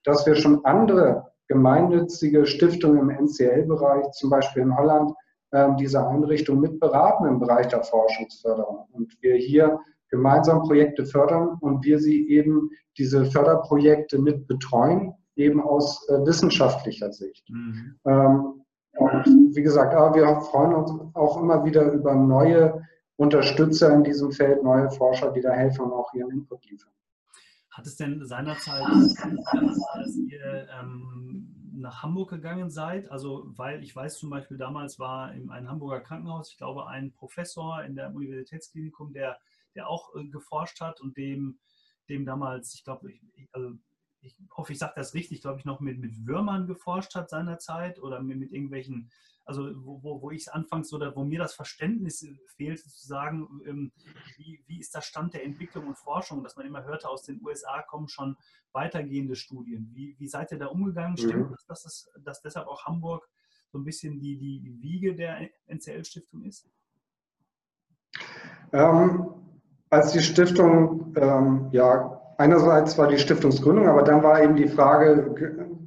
dass 0.05 0.25
wir 0.25 0.35
schon 0.35 0.63
andere 0.63 1.30
gemeinnützige 1.51 2.45
Stiftungen 2.45 2.99
im 2.99 3.09
NCL-Bereich, 3.09 4.11
zum 4.11 4.29
Beispiel 4.29 4.63
in 4.63 4.77
Holland, 4.77 5.11
ähm, 5.51 5.75
diese 5.75 6.07
Einrichtung 6.07 6.61
mit 6.61 6.79
beraten 6.79 7.25
im 7.25 7.39
Bereich 7.39 7.67
der 7.67 7.83
Forschungsförderung. 7.83 8.87
Und 8.93 9.17
wir 9.19 9.35
hier 9.35 9.77
gemeinsam 10.09 10.61
Projekte 10.61 11.05
fördern 11.05 11.57
und 11.59 11.83
wir 11.83 11.99
sie 11.99 12.29
eben 12.29 12.69
diese 12.97 13.25
Förderprojekte 13.25 14.17
mit 14.17 14.47
betreuen, 14.47 15.13
eben 15.35 15.61
aus 15.61 16.07
äh, 16.07 16.25
wissenschaftlicher 16.25 17.11
Sicht. 17.11 17.49
Mhm. 17.49 17.95
Ähm, 18.05 18.61
und 18.97 19.55
wie 19.55 19.61
gesagt, 19.61 19.93
wir 19.93 20.41
freuen 20.51 20.73
uns 20.73 20.91
auch 21.15 21.41
immer 21.41 21.65
wieder 21.65 21.91
über 21.91 22.15
neue 22.15 22.81
Unterstützer 23.17 23.93
in 23.93 24.03
diesem 24.03 24.31
Feld, 24.31 24.63
neue 24.63 24.89
Forscher, 24.91 25.31
die 25.31 25.41
da 25.41 25.51
helfen 25.51 25.81
und 25.85 25.91
auch 25.91 26.13
ihren 26.13 26.31
Input 26.31 26.63
liefern. 26.69 26.91
Hat 27.71 27.87
es 27.87 27.95
denn 27.95 28.25
seinerzeit, 28.25 28.85
als 29.93 30.17
ihr 30.17 30.67
ähm, 30.77 31.71
nach 31.73 32.03
Hamburg 32.03 32.29
gegangen 32.29 32.69
seid? 32.69 33.09
Also, 33.09 33.45
weil 33.57 33.81
ich 33.81 33.95
weiß 33.95 34.17
zum 34.17 34.29
Beispiel, 34.29 34.57
damals 34.57 34.99
war 34.99 35.33
in 35.33 35.49
einem 35.49 35.69
Hamburger 35.69 36.01
Krankenhaus, 36.01 36.51
ich 36.51 36.57
glaube, 36.57 36.87
ein 36.87 37.13
Professor 37.13 37.83
in 37.83 37.95
der 37.95 38.13
Universitätsklinikum, 38.13 39.13
der, 39.13 39.39
der 39.73 39.87
auch 39.87 40.13
äh, 40.15 40.25
geforscht 40.25 40.81
hat 40.81 40.99
und 40.99 41.15
dem, 41.15 41.59
dem 42.09 42.25
damals, 42.25 42.73
ich 42.75 42.83
glaube, 42.83 43.09
ich, 43.09 43.21
also 43.53 43.71
ich 44.21 44.35
hoffe, 44.55 44.73
ich 44.73 44.79
sage 44.79 44.93
das 44.95 45.13
richtig, 45.13 45.41
glaube 45.41 45.59
ich, 45.59 45.65
noch 45.65 45.79
mit, 45.79 45.99
mit 45.99 46.25
Würmern 46.25 46.67
geforscht 46.67 47.15
hat 47.15 47.29
seinerzeit 47.29 47.99
oder 47.99 48.21
mit, 48.21 48.37
mit 48.37 48.51
irgendwelchen 48.51 49.11
also 49.45 49.69
wo, 49.85 50.01
wo, 50.03 50.21
wo 50.21 50.31
ich 50.31 50.43
es 50.43 50.47
anfangs 50.47 50.93
oder 50.93 51.15
wo 51.15 51.23
mir 51.23 51.39
das 51.39 51.53
Verständnis 51.53 52.25
fehlt, 52.55 52.79
zu 52.79 53.07
sagen, 53.07 53.47
ähm, 53.65 53.91
wie, 54.37 54.63
wie 54.67 54.79
ist 54.79 54.93
der 54.95 55.01
Stand 55.01 55.33
der 55.33 55.43
Entwicklung 55.43 55.87
und 55.87 55.97
Forschung, 55.97 56.43
dass 56.43 56.55
man 56.55 56.65
immer 56.65 56.83
hörte, 56.83 57.09
aus 57.09 57.23
den 57.23 57.41
USA 57.43 57.81
kommen 57.81 58.07
schon 58.07 58.37
weitergehende 58.71 59.35
Studien. 59.35 59.89
Wie, 59.93 60.15
wie 60.17 60.27
seid 60.27 60.51
ihr 60.51 60.59
da 60.59 60.67
umgegangen? 60.67 61.17
Stimmt 61.17 61.49
mhm. 61.49 61.55
das, 61.67 61.81
dass, 61.81 62.11
dass 62.23 62.41
deshalb 62.41 62.67
auch 62.67 62.85
Hamburg 62.85 63.27
so 63.71 63.77
ein 63.77 63.83
bisschen 63.83 64.19
die, 64.19 64.37
die 64.37 64.81
Wiege 64.81 65.15
der 65.15 65.49
NCL-Stiftung 65.67 66.43
ist? 66.43 66.69
Ähm, 68.73 69.33
als 69.89 70.11
die 70.13 70.21
Stiftung, 70.21 71.13
ähm, 71.17 71.69
ja, 71.71 72.20
einerseits 72.41 72.97
war 72.97 73.07
die 73.07 73.19
Stiftungsgründung, 73.19 73.87
aber 73.87 74.03
dann 74.03 74.23
war 74.23 74.41
eben 74.41 74.55
die 74.55 74.67
Frage, 74.67 75.35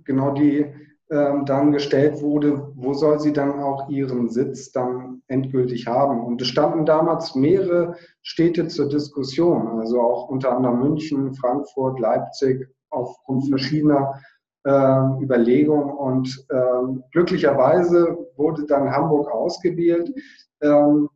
genau 0.04 0.32
die, 0.32 0.66
ähm, 1.10 1.44
dann 1.44 1.72
gestellt 1.72 2.22
wurde, 2.22 2.72
wo 2.76 2.94
soll 2.94 3.20
sie 3.20 3.32
dann 3.32 3.60
auch 3.60 3.88
ihren 3.90 4.30
Sitz 4.30 4.72
dann 4.72 5.22
endgültig 5.26 5.86
haben. 5.86 6.24
Und 6.24 6.40
es 6.40 6.48
standen 6.48 6.86
damals 6.86 7.34
mehrere 7.34 7.96
Städte 8.22 8.68
zur 8.68 8.88
Diskussion, 8.88 9.80
also 9.80 10.00
auch 10.00 10.28
unter 10.28 10.56
anderem 10.56 10.80
München, 10.80 11.34
Frankfurt, 11.34 12.00
Leipzig, 12.00 12.66
aufgrund 12.90 13.48
verschiedener 13.48 14.14
äh, 14.64 15.22
Überlegungen. 15.22 15.90
Und 15.90 16.46
äh, 16.48 17.00
glücklicherweise 17.12 18.16
wurde 18.36 18.64
dann 18.66 18.90
Hamburg 18.90 19.30
ausgewählt. 19.30 20.10
Ähm, 20.62 21.08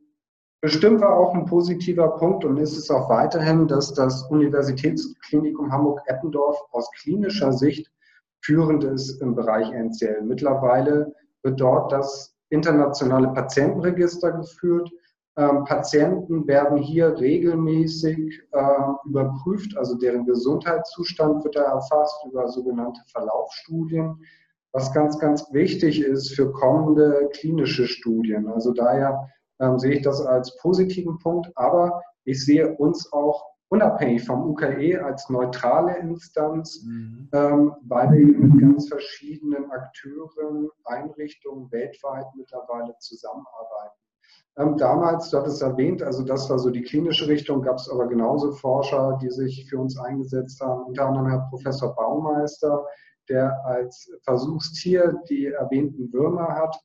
Bestimmt 0.60 1.00
war 1.00 1.16
auch 1.16 1.34
ein 1.34 1.44
positiver 1.46 2.16
Punkt 2.16 2.44
und 2.44 2.56
ist 2.56 2.76
es 2.76 2.90
auch 2.90 3.08
weiterhin, 3.08 3.68
dass 3.68 3.94
das 3.94 4.24
Universitätsklinikum 4.24 5.70
Hamburg-Eppendorf 5.70 6.58
aus 6.72 6.90
klinischer 7.00 7.52
Sicht 7.52 7.88
führend 8.40 8.82
ist 8.82 9.22
im 9.22 9.36
Bereich 9.36 9.70
NCL. 9.70 10.22
Mittlerweile 10.22 11.14
wird 11.44 11.60
dort 11.60 11.92
das 11.92 12.34
internationale 12.50 13.28
Patientenregister 13.28 14.32
geführt. 14.32 14.90
Ähm, 15.36 15.64
Patienten 15.64 16.48
werden 16.48 16.78
hier 16.78 17.16
regelmäßig 17.16 18.42
äh, 18.50 19.08
überprüft, 19.08 19.76
also 19.76 19.96
deren 19.96 20.26
Gesundheitszustand 20.26 21.44
wird 21.44 21.54
da 21.54 21.62
erfasst 21.62 22.16
über 22.28 22.48
sogenannte 22.48 23.00
Verlaufsstudien, 23.12 24.20
was 24.72 24.92
ganz, 24.92 25.20
ganz 25.20 25.52
wichtig 25.52 26.00
ist 26.00 26.34
für 26.34 26.50
kommende 26.50 27.28
klinische 27.32 27.86
Studien. 27.86 28.48
Also 28.48 28.72
daher 28.72 29.28
ähm, 29.60 29.78
sehe 29.78 29.94
ich 29.94 30.02
das 30.02 30.20
als 30.20 30.56
positiven 30.58 31.18
Punkt, 31.18 31.50
aber 31.56 32.02
ich 32.24 32.44
sehe 32.44 32.76
uns 32.76 33.12
auch 33.12 33.44
unabhängig 33.68 34.24
vom 34.24 34.50
UKE 34.50 35.04
als 35.04 35.28
neutrale 35.28 35.96
Instanz, 35.98 36.82
mhm. 36.84 37.28
ähm, 37.32 37.74
weil 37.82 38.12
wir 38.12 38.26
mit 38.26 38.60
ganz 38.60 38.88
verschiedenen 38.88 39.70
Akteuren, 39.70 40.68
Einrichtungen 40.84 41.70
weltweit 41.70 42.26
mittlerweile 42.34 42.96
zusammenarbeiten. 42.98 43.98
Ähm, 44.56 44.76
damals, 44.76 45.30
du 45.30 45.38
hattest 45.38 45.62
erwähnt, 45.62 46.02
also 46.02 46.24
das 46.24 46.50
war 46.50 46.58
so 46.58 46.70
die 46.70 46.82
klinische 46.82 47.28
Richtung, 47.28 47.62
gab 47.62 47.76
es 47.76 47.88
aber 47.88 48.08
genauso 48.08 48.52
Forscher, 48.52 49.18
die 49.22 49.30
sich 49.30 49.68
für 49.68 49.78
uns 49.78 49.98
eingesetzt 49.98 50.60
haben, 50.60 50.84
unter 50.84 51.06
anderem 51.06 51.28
Herr 51.28 51.46
Professor 51.50 51.94
Baumeister, 51.94 52.84
der 53.28 53.64
als 53.64 54.10
Versuchstier 54.22 55.20
die 55.28 55.46
erwähnten 55.46 56.12
Würmer 56.12 56.48
hat. 56.48 56.76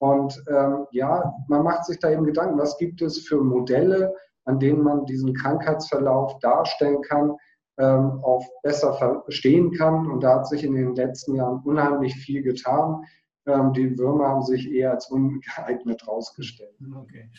Und 0.00 0.42
ähm, 0.48 0.86
ja, 0.92 1.34
man 1.48 1.62
macht 1.62 1.84
sich 1.84 1.98
da 1.98 2.10
eben 2.10 2.24
Gedanken, 2.24 2.58
was 2.58 2.78
gibt 2.78 3.02
es 3.02 3.18
für 3.18 3.36
Modelle, 3.42 4.14
an 4.46 4.58
denen 4.58 4.82
man 4.82 5.04
diesen 5.04 5.34
Krankheitsverlauf 5.34 6.38
darstellen 6.38 7.02
kann, 7.02 7.36
ähm, 7.78 8.18
auch 8.22 8.42
besser 8.62 8.94
verstehen 8.94 9.72
kann. 9.72 10.10
Und 10.10 10.22
da 10.22 10.36
hat 10.36 10.48
sich 10.48 10.64
in 10.64 10.74
den 10.74 10.94
letzten 10.94 11.34
Jahren 11.34 11.60
unheimlich 11.64 12.14
viel 12.14 12.42
getan. 12.42 13.04
Ähm, 13.46 13.74
die 13.74 13.98
Würmer 13.98 14.28
haben 14.28 14.42
sich 14.42 14.70
eher 14.70 14.92
als 14.92 15.10
ungeeignet 15.10 16.02
herausgestellt. 16.02 16.74
Okay. 16.96 17.30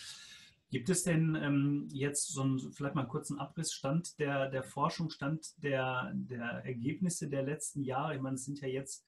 Gibt 0.70 0.90
es 0.90 1.04
denn 1.04 1.36
ähm, 1.42 1.88
jetzt 1.92 2.32
so 2.32 2.44
einen, 2.44 2.60
vielleicht 2.72 2.94
mal 2.94 3.02
einen 3.02 3.10
kurzen 3.10 3.40
Abrissstand 3.40 4.20
der, 4.20 4.50
der 4.50 4.64
Forschung, 4.64 5.10
Stand 5.10 5.62
der, 5.64 6.12
der 6.14 6.64
Ergebnisse 6.64 7.28
der 7.28 7.42
letzten 7.42 7.84
Jahre? 7.84 8.16
Ich 8.16 8.22
meine, 8.22 8.36
es 8.36 8.46
sind 8.46 8.62
ja 8.62 8.68
jetzt 8.68 9.06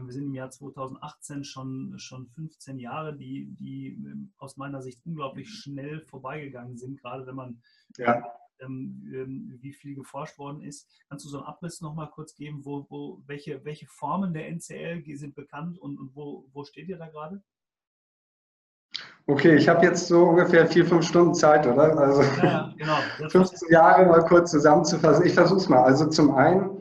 wir 0.00 0.12
sind 0.12 0.24
im 0.24 0.34
Jahr 0.34 0.50
2018 0.50 1.44
schon, 1.44 1.94
schon 1.98 2.26
15 2.28 2.78
Jahre, 2.78 3.14
die, 3.14 3.54
die 3.58 3.88
ähm, 3.88 4.32
aus 4.38 4.56
meiner 4.56 4.80
Sicht 4.82 5.00
unglaublich 5.04 5.50
schnell 5.50 6.00
vorbeigegangen 6.00 6.76
sind, 6.76 7.00
gerade 7.00 7.26
wenn 7.26 7.34
man 7.34 7.62
ja. 7.98 8.22
ähm, 8.60 9.12
ähm 9.14 9.58
wie 9.60 9.72
viel 9.72 9.94
geforscht 9.94 10.38
worden 10.38 10.62
ist. 10.62 10.88
Kannst 11.08 11.24
du 11.24 11.28
so 11.28 11.38
einen 11.38 11.46
Abriss 11.46 11.80
nochmal 11.80 12.10
kurz 12.10 12.34
geben, 12.34 12.64
wo, 12.64 12.86
wo, 12.88 13.22
welche, 13.26 13.64
welche 13.64 13.86
Formen 13.86 14.32
der 14.32 14.48
NCL 14.48 15.04
sind 15.16 15.34
bekannt 15.34 15.78
und, 15.78 15.98
und 15.98 16.16
wo, 16.16 16.48
wo 16.52 16.64
steht 16.64 16.88
ihr 16.88 16.98
da 16.98 17.08
gerade? 17.08 17.42
Okay, 19.26 19.56
ich 19.56 19.68
habe 19.68 19.86
jetzt 19.86 20.08
so 20.08 20.24
ungefähr 20.24 20.66
vier, 20.66 20.84
fünf 20.84 21.06
Stunden 21.06 21.34
Zeit, 21.34 21.66
oder? 21.66 21.96
Also 21.96 22.22
ja, 22.42 22.74
genau. 22.76 22.96
15 23.28 23.70
Jahre 23.70 24.06
mal 24.06 24.24
kurz 24.24 24.50
zusammenzufassen. 24.50 25.24
Ich 25.24 25.34
versuche 25.34 25.60
es 25.60 25.68
mal. 25.68 25.84
Also 25.84 26.06
zum 26.08 26.34
einen 26.34 26.71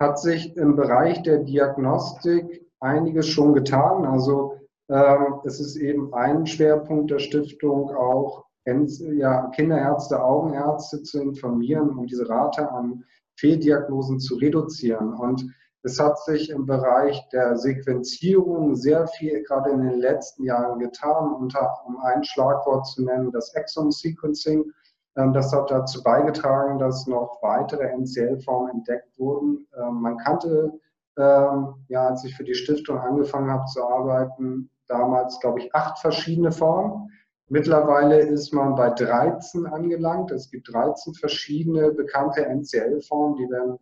hat 0.00 0.18
sich 0.18 0.56
im 0.56 0.76
Bereich 0.76 1.22
der 1.22 1.38
Diagnostik 1.38 2.66
einiges 2.80 3.26
schon 3.28 3.54
getan. 3.54 4.04
Also 4.04 4.54
ähm, 4.88 5.40
es 5.44 5.60
ist 5.60 5.76
eben 5.76 6.14
ein 6.14 6.46
Schwerpunkt 6.46 7.10
der 7.10 7.18
Stiftung 7.18 7.90
auch, 7.94 8.44
ja, 8.64 9.48
Kinderärzte, 9.54 10.22
Augenärzte 10.22 11.02
zu 11.02 11.22
informieren, 11.22 11.88
um 11.90 12.06
diese 12.06 12.28
Rate 12.28 12.70
an 12.70 13.02
Fehldiagnosen 13.36 14.20
zu 14.20 14.36
reduzieren. 14.36 15.14
Und 15.14 15.46
es 15.82 15.98
hat 15.98 16.18
sich 16.24 16.50
im 16.50 16.66
Bereich 16.66 17.26
der 17.30 17.56
Sequenzierung 17.56 18.74
sehr 18.74 19.06
viel 19.06 19.42
gerade 19.44 19.70
in 19.70 19.80
den 19.80 19.98
letzten 20.00 20.44
Jahren 20.44 20.78
getan, 20.80 21.32
unter, 21.32 21.78
um 21.86 21.98
ein 21.98 22.24
Schlagwort 22.24 22.86
zu 22.86 23.04
nennen, 23.04 23.32
das 23.32 23.54
Exome 23.54 23.92
Sequencing. 23.92 24.70
Ähm, 25.18 25.32
das 25.32 25.52
hat 25.52 25.70
dazu 25.70 26.02
beigetragen, 26.02 26.78
dass 26.78 27.06
noch 27.06 27.38
weitere 27.42 27.84
NCL-Formen 27.88 28.70
entdeckt 28.70 29.18
wurden. 29.18 29.66
Ähm, 29.76 30.00
man 30.00 30.16
kannte, 30.18 30.72
ähm, 31.18 31.74
ja, 31.88 32.06
als 32.06 32.24
ich 32.24 32.36
für 32.36 32.44
die 32.44 32.54
Stiftung 32.54 32.98
angefangen 32.98 33.50
habe 33.50 33.64
zu 33.66 33.82
arbeiten, 33.82 34.70
damals, 34.86 35.40
glaube 35.40 35.58
ich, 35.58 35.74
acht 35.74 35.98
verschiedene 35.98 36.52
Formen. 36.52 37.10
Mittlerweile 37.48 38.20
ist 38.20 38.52
man 38.52 38.74
bei 38.74 38.90
13 38.90 39.66
angelangt. 39.66 40.30
Es 40.30 40.50
gibt 40.50 40.72
13 40.72 41.14
verschiedene 41.14 41.90
bekannte 41.92 42.44
NCL-Formen, 42.46 43.36
die 43.36 43.50
werden, 43.50 43.78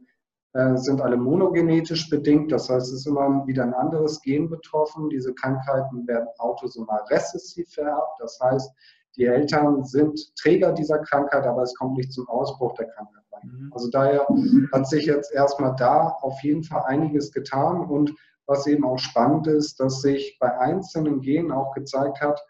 äh, 0.54 0.76
sind 0.76 1.02
alle 1.02 1.16
monogenetisch 1.16 2.08
bedingt. 2.08 2.50
Das 2.50 2.70
heißt, 2.70 2.86
es 2.86 3.00
ist 3.00 3.06
immer 3.06 3.46
wieder 3.46 3.64
ein 3.64 3.74
anderes 3.74 4.22
Gen 4.22 4.48
betroffen. 4.48 5.10
Diese 5.10 5.34
Krankheiten 5.34 6.06
werden 6.06 6.28
autosomal 6.38 7.02
rezessiv 7.10 7.68
vererbt. 7.68 8.20
Das 8.20 8.38
heißt, 8.40 8.70
die 9.16 9.24
Eltern 9.24 9.84
sind 9.84 10.34
Träger 10.36 10.72
dieser 10.72 10.98
Krankheit, 10.98 11.44
aber 11.44 11.62
es 11.62 11.74
kommt 11.74 11.96
nicht 11.96 12.12
zum 12.12 12.28
Ausbruch 12.28 12.74
der 12.74 12.86
Krankheit 12.88 13.24
rein. 13.32 13.50
Mhm. 13.50 13.72
Also 13.72 13.90
daher 13.90 14.26
hat 14.72 14.88
sich 14.88 15.06
jetzt 15.06 15.32
erstmal 15.32 15.74
da 15.76 16.16
auf 16.20 16.40
jeden 16.42 16.62
Fall 16.62 16.82
einiges 16.86 17.32
getan 17.32 17.80
und 17.86 18.14
was 18.46 18.66
eben 18.66 18.84
auch 18.84 18.98
spannend 18.98 19.46
ist, 19.46 19.80
dass 19.80 20.02
sich 20.02 20.36
bei 20.40 20.56
einzelnen 20.58 21.20
Genen 21.20 21.50
auch 21.50 21.72
gezeigt 21.74 22.20
hat 22.20 22.40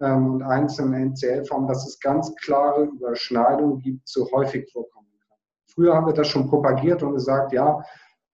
ähm, 0.00 0.32
und 0.34 0.42
einzelnen 0.42 1.12
NCL-Formen, 1.12 1.68
dass 1.68 1.86
es 1.86 2.00
ganz 2.00 2.34
klare 2.36 2.84
Überschneidungen 2.84 3.78
gibt 3.78 4.08
zu 4.08 4.28
häufig 4.32 4.68
vorkommenden 4.72 5.18
Krankheiten. 5.20 5.72
Früher 5.72 5.94
haben 5.94 6.06
wir 6.06 6.14
das 6.14 6.28
schon 6.28 6.48
propagiert 6.48 7.02
und 7.02 7.14
gesagt, 7.14 7.52
ja, 7.52 7.84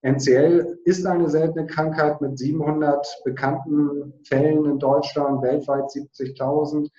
NCL 0.03 0.79
ist 0.85 1.05
eine 1.05 1.29
seltene 1.29 1.67
Krankheit 1.67 2.21
mit 2.21 2.37
700 2.37 3.21
bekannten 3.23 4.13
Fällen 4.27 4.65
in 4.65 4.79
Deutschland, 4.79 5.43
weltweit 5.43 5.83
70.000. 5.91 6.89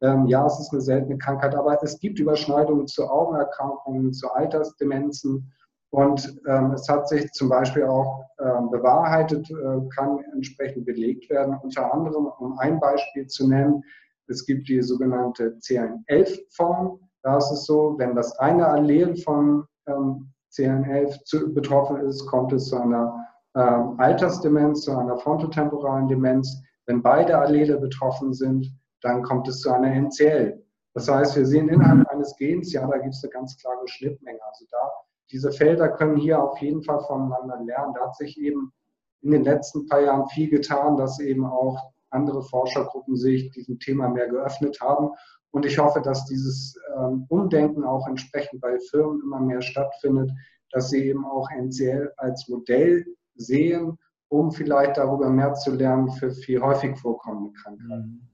Ähm, 0.00 0.26
ja, 0.26 0.46
es 0.46 0.60
ist 0.60 0.72
eine 0.72 0.80
seltene 0.80 1.18
Krankheit, 1.18 1.54
aber 1.54 1.82
es 1.82 1.98
gibt 1.98 2.18
Überschneidungen 2.18 2.86
zu 2.86 3.08
Augenerkrankungen, 3.08 4.12
zu 4.12 4.30
Altersdemenzen. 4.30 5.52
Und 5.90 6.40
ähm, 6.46 6.72
es 6.72 6.88
hat 6.88 7.08
sich 7.08 7.30
zum 7.32 7.48
Beispiel 7.48 7.84
auch 7.84 8.24
ähm, 8.40 8.70
bewahrheitet, 8.70 9.50
äh, 9.50 9.88
kann 9.94 10.18
entsprechend 10.34 10.84
belegt 10.84 11.30
werden. 11.30 11.56
Unter 11.62 11.92
anderem, 11.92 12.26
um 12.38 12.58
ein 12.58 12.78
Beispiel 12.78 13.26
zu 13.26 13.48
nennen, 13.48 13.82
es 14.28 14.44
gibt 14.44 14.68
die 14.68 14.82
sogenannte 14.82 15.56
CN11-Form. 15.60 17.00
Da 17.22 17.38
ist 17.38 17.50
es 17.50 17.64
so, 17.64 17.94
wenn 17.98 18.14
das 18.14 18.38
eine 18.38 18.66
Allel 18.68 19.16
von 19.16 19.64
ähm, 19.86 20.30
CN11 20.52 21.24
zu, 21.24 21.54
betroffen 21.54 22.00
ist, 22.00 22.26
kommt 22.26 22.52
es 22.52 22.66
zu 22.66 22.76
einer 22.76 23.14
ähm, 23.56 23.94
Altersdemenz, 23.98 24.82
zu 24.82 24.96
einer 24.96 25.16
frontotemporalen 25.16 26.08
Demenz. 26.08 26.62
Wenn 26.86 27.02
beide 27.02 27.38
Allele 27.38 27.78
betroffen 27.78 28.32
sind, 28.32 28.70
dann 29.00 29.22
kommt 29.22 29.48
es 29.48 29.60
zu 29.60 29.70
einer 29.70 29.92
NCL. 29.92 30.62
Das 30.94 31.08
heißt, 31.08 31.36
wir 31.36 31.46
sehen 31.46 31.68
innerhalb 31.68 32.08
eines 32.08 32.34
Gens, 32.36 32.72
ja, 32.72 32.86
da 32.86 32.98
gibt 32.98 33.14
es 33.14 33.22
eine 33.22 33.32
ganz 33.32 33.56
klare 33.56 33.86
Schnittmenge. 33.86 34.40
Also 34.44 34.64
da, 34.70 34.90
diese 35.30 35.52
Felder 35.52 35.90
können 35.90 36.16
hier 36.16 36.42
auf 36.42 36.58
jeden 36.58 36.82
Fall 36.82 37.00
voneinander 37.00 37.60
lernen. 37.62 37.94
Da 37.94 38.06
hat 38.06 38.16
sich 38.16 38.38
eben 38.40 38.72
in 39.20 39.30
den 39.30 39.44
letzten 39.44 39.86
paar 39.86 40.00
Jahren 40.00 40.28
viel 40.28 40.48
getan, 40.48 40.96
dass 40.96 41.20
eben 41.20 41.44
auch 41.44 41.92
andere 42.10 42.42
Forschergruppen 42.42 43.16
sich 43.16 43.50
diesem 43.50 43.78
Thema 43.78 44.08
mehr 44.08 44.28
geöffnet 44.28 44.80
haben. 44.80 45.10
Und 45.50 45.66
ich 45.66 45.78
hoffe, 45.78 46.00
dass 46.00 46.24
dieses 46.26 46.76
ähm, 46.96 47.26
Umdenken 47.28 47.84
auch 47.84 48.06
entsprechend 48.06 48.60
bei 48.60 48.78
Firmen 48.90 49.20
immer 49.22 49.40
mehr 49.40 49.62
stattfindet, 49.62 50.30
dass 50.72 50.90
sie 50.90 51.06
eben 51.06 51.24
auch 51.24 51.48
NCL 51.50 52.12
als 52.16 52.48
Modell 52.48 53.06
sehen, 53.36 53.98
um 54.28 54.50
vielleicht 54.52 54.96
darüber 54.96 55.30
mehr 55.30 55.54
zu 55.54 55.72
lernen 55.72 56.10
für 56.10 56.30
viel 56.30 56.60
häufig 56.60 56.98
vorkommende 56.98 57.52
Krankheiten. 57.52 58.28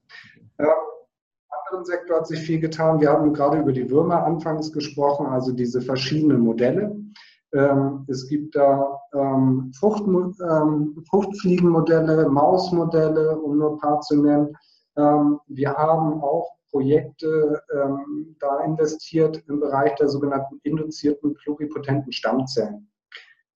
Ähm, 0.59 0.67
anderen 1.67 1.85
Sektor 1.85 2.17
hat 2.17 2.27
sich 2.27 2.39
viel 2.39 2.59
getan. 2.59 2.99
Wir 2.99 3.11
haben 3.11 3.33
gerade 3.33 3.59
über 3.59 3.71
die 3.71 3.89
Würmer 3.89 4.23
anfangs 4.23 4.71
gesprochen, 4.71 5.27
also 5.27 5.51
diese 5.51 5.81
verschiedenen 5.81 6.41
Modelle. 6.41 6.95
Ähm, 7.53 8.05
es 8.07 8.27
gibt 8.27 8.55
da 8.55 8.99
ähm, 9.13 9.71
Frucht, 9.79 10.03
ähm, 10.07 11.03
Fruchtfliegenmodelle, 11.09 12.29
Mausmodelle, 12.29 13.37
um 13.39 13.57
nur 13.57 13.71
ein 13.71 13.77
paar 13.79 14.01
zu 14.01 14.21
nennen. 14.21 14.55
Wir 15.47 15.73
haben 15.73 16.21
auch 16.21 16.55
Projekte 16.75 17.61
ähm, 17.73 18.35
da 18.39 18.59
investiert 18.65 19.43
im 19.47 19.61
Bereich 19.61 19.95
der 19.95 20.09
sogenannten 20.09 20.59
induzierten 20.63 21.33
pluripotenten 21.35 22.11
Stammzellen. 22.11 22.89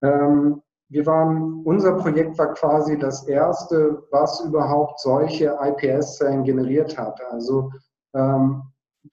Ähm, 0.01 0.61
wir 0.89 1.05
waren, 1.05 1.61
unser 1.65 1.93
Projekt 1.97 2.37
war 2.39 2.53
quasi 2.53 2.97
das 2.97 3.27
erste, 3.27 4.03
was 4.11 4.43
überhaupt 4.43 4.99
solche 4.99 5.55
IPS-Zellen 5.61 6.43
generiert 6.43 6.97
hat. 6.97 7.19
Also 7.29 7.71
ähm, 8.15 8.63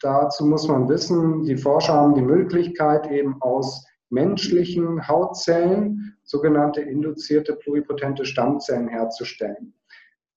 dazu 0.01 0.47
muss 0.47 0.67
man 0.67 0.89
wissen, 0.89 1.43
die 1.45 1.57
Forscher 1.57 1.93
haben 1.93 2.15
die 2.15 2.23
Möglichkeit, 2.23 3.11
eben 3.11 3.41
aus 3.43 3.85
menschlichen 4.09 5.07
Hautzellen 5.07 6.17
sogenannte 6.23 6.81
induzierte 6.81 7.55
pluripotente 7.57 8.25
Stammzellen 8.25 8.89
herzustellen. 8.89 9.75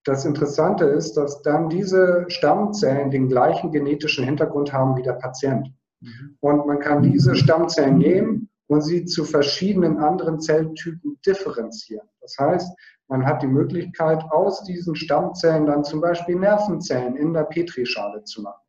Das 0.03 0.25
Interessante 0.25 0.85
ist, 0.85 1.13
dass 1.13 1.41
dann 1.41 1.69
diese 1.69 2.25
Stammzellen 2.27 3.11
den 3.11 3.29
gleichen 3.29 3.71
genetischen 3.71 4.25
Hintergrund 4.25 4.73
haben 4.73 4.97
wie 4.97 5.03
der 5.03 5.13
Patient. 5.13 5.71
Mhm. 6.01 6.35
Und 6.41 6.67
man 6.67 6.79
kann 6.79 7.01
diese 7.01 7.35
Stammzellen 7.35 7.97
nehmen 7.97 8.48
und 8.69 8.81
sie 8.81 9.03
zu 9.05 9.25
verschiedenen 9.25 9.97
anderen 9.97 10.39
Zelltypen 10.39 11.19
differenzieren. 11.25 12.07
Das 12.21 12.37
heißt, 12.39 12.71
man 13.07 13.25
hat 13.25 13.41
die 13.41 13.47
Möglichkeit, 13.47 14.23
aus 14.29 14.63
diesen 14.63 14.95
Stammzellen 14.95 15.65
dann 15.65 15.83
zum 15.83 15.99
Beispiel 15.99 16.35
Nervenzellen 16.35 17.15
in 17.15 17.33
der 17.33 17.43
Petrischale 17.43 18.23
zu 18.23 18.43
machen. 18.43 18.61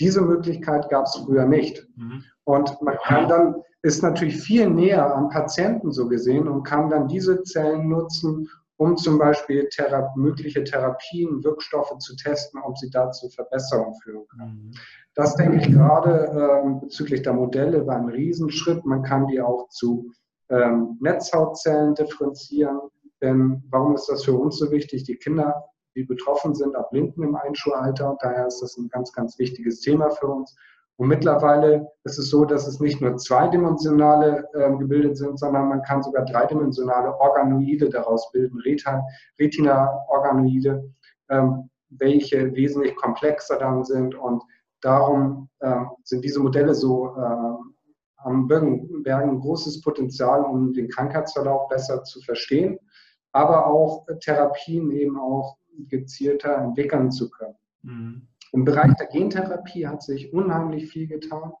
Diese 0.00 0.20
Möglichkeit 0.20 0.88
gab 0.90 1.06
es 1.06 1.16
früher 1.16 1.46
nicht. 1.46 1.88
Mhm. 1.96 2.22
Und 2.44 2.80
man 2.82 2.98
kann 3.04 3.28
dann, 3.28 3.54
ist 3.82 4.02
natürlich 4.02 4.36
viel 4.36 4.68
näher 4.68 5.14
am 5.14 5.30
Patienten 5.30 5.92
so 5.92 6.06
gesehen 6.06 6.46
und 6.46 6.62
kann 6.62 6.90
dann 6.90 7.08
diese 7.08 7.42
Zellen 7.42 7.88
nutzen, 7.88 8.48
um 8.76 8.96
zum 8.96 9.18
Beispiel 9.18 9.68
Thera 9.70 10.12
mögliche 10.14 10.62
Therapien, 10.62 11.42
Wirkstoffe 11.42 11.98
zu 11.98 12.14
testen, 12.16 12.60
ob 12.62 12.76
sie 12.78 12.90
dazu 12.90 13.28
Verbesserungen 13.30 13.94
führen 14.02 14.26
können. 14.28 14.66
Mhm. 14.66 14.70
Das 15.18 15.34
denke 15.34 15.56
ich 15.56 15.66
gerade 15.72 16.30
ähm, 16.62 16.78
bezüglich 16.78 17.22
der 17.22 17.32
Modelle 17.32 17.84
war 17.88 17.96
ein 17.96 18.08
Riesenschritt. 18.08 18.84
Man 18.84 19.02
kann 19.02 19.26
die 19.26 19.40
auch 19.40 19.68
zu 19.68 20.12
ähm, 20.48 20.96
Netzhautzellen 21.00 21.96
differenzieren. 21.96 22.78
Denn 23.20 23.64
warum 23.68 23.96
ist 23.96 24.06
das 24.06 24.24
für 24.24 24.34
uns 24.34 24.58
so 24.58 24.70
wichtig? 24.70 25.02
Die 25.02 25.16
Kinder, 25.16 25.64
die 25.96 26.04
betroffen 26.04 26.54
sind, 26.54 26.76
erblinken 26.76 27.24
im 27.24 27.34
Einschulalter. 27.34 28.16
Daher 28.20 28.46
ist 28.46 28.62
das 28.62 28.76
ein 28.76 28.88
ganz, 28.90 29.12
ganz 29.12 29.36
wichtiges 29.40 29.80
Thema 29.80 30.08
für 30.10 30.28
uns. 30.28 30.54
Und 30.98 31.08
mittlerweile 31.08 31.90
ist 32.04 32.20
es 32.20 32.30
so, 32.30 32.44
dass 32.44 32.68
es 32.68 32.78
nicht 32.78 33.00
nur 33.00 33.16
zweidimensionale 33.16 34.48
äh, 34.52 34.70
gebildet 34.76 35.16
sind, 35.16 35.36
sondern 35.40 35.68
man 35.68 35.82
kann 35.82 36.00
sogar 36.00 36.26
dreidimensionale 36.26 37.12
Organoide 37.18 37.88
daraus 37.88 38.30
bilden, 38.30 38.60
Retina-Organoide, 39.40 40.88
ähm, 41.28 41.70
welche 41.88 42.54
wesentlich 42.54 42.94
komplexer 42.94 43.58
dann 43.58 43.82
sind 43.82 44.14
und 44.14 44.44
Darum 44.80 45.48
äh, 45.60 45.84
sind 46.04 46.24
diese 46.24 46.40
Modelle 46.40 46.74
so 46.74 47.16
äh, 47.16 47.78
am 48.18 48.46
Bergen, 48.46 49.02
Bergen 49.02 49.40
großes 49.40 49.80
Potenzial, 49.80 50.42
um 50.44 50.72
den 50.72 50.88
Krankheitsverlauf 50.88 51.68
besser 51.68 52.02
zu 52.04 52.20
verstehen, 52.20 52.78
aber 53.32 53.66
auch 53.66 54.06
Therapien 54.20 54.90
eben 54.90 55.18
auch 55.18 55.56
gezielter 55.88 56.56
entwickeln 56.56 57.10
zu 57.10 57.30
können. 57.30 57.54
Mhm. 57.82 58.28
Im 58.52 58.64
Bereich 58.64 58.94
der 58.96 59.06
Gentherapie 59.06 59.86
hat 59.86 60.02
sich 60.02 60.32
unheimlich 60.32 60.90
viel 60.90 61.06
getan. 61.06 61.52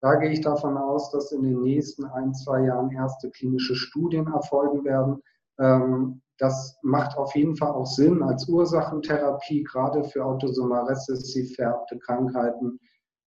Da 0.00 0.14
gehe 0.14 0.30
ich 0.30 0.40
davon 0.40 0.78
aus, 0.78 1.10
dass 1.10 1.30
in 1.32 1.42
den 1.42 1.62
nächsten 1.62 2.06
ein, 2.06 2.32
zwei 2.34 2.64
Jahren 2.64 2.90
erste 2.90 3.30
klinische 3.30 3.76
Studien 3.76 4.26
erfolgen 4.26 4.84
werden, 4.84 5.22
ähm, 5.58 6.22
das 6.40 6.78
macht 6.82 7.18
auf 7.18 7.34
jeden 7.34 7.54
Fall 7.54 7.70
auch 7.70 7.86
Sinn 7.86 8.22
als 8.22 8.48
Ursachentherapie, 8.48 9.62
gerade 9.62 10.02
für 10.04 10.24
autosomal 10.24 10.84
rezessiv 10.86 11.54
vererbte 11.54 11.98
Krankheiten. 11.98 12.80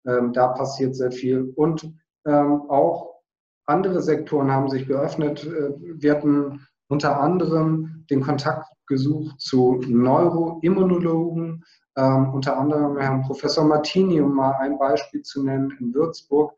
Ähm, 0.08 0.34
da 0.34 0.48
passiert 0.48 0.96
sehr 0.96 1.12
viel. 1.12 1.54
Und 1.56 1.94
ähm, 2.26 2.64
auch 2.70 3.14
andere 3.68 4.02
Sektoren 4.02 4.52
haben 4.52 4.68
sich 4.68 4.88
geöffnet. 4.88 5.46
Äh, 5.46 5.74
wir 5.80 6.12
hatten 6.12 6.66
unter 6.88 7.20
anderem 7.20 8.04
den 8.10 8.22
Kontakt 8.22 8.68
gesucht 8.88 9.40
zu 9.40 9.80
Neuroimmunologen, 9.88 11.64
ähm, 11.96 12.34
unter 12.34 12.58
anderem 12.58 12.98
Herrn 12.98 13.22
Professor 13.22 13.64
Martini, 13.64 14.22
um 14.22 14.34
mal 14.34 14.54
ein 14.54 14.80
Beispiel 14.80 15.22
zu 15.22 15.44
nennen, 15.44 15.72
in 15.80 15.94
Würzburg, 15.94 16.54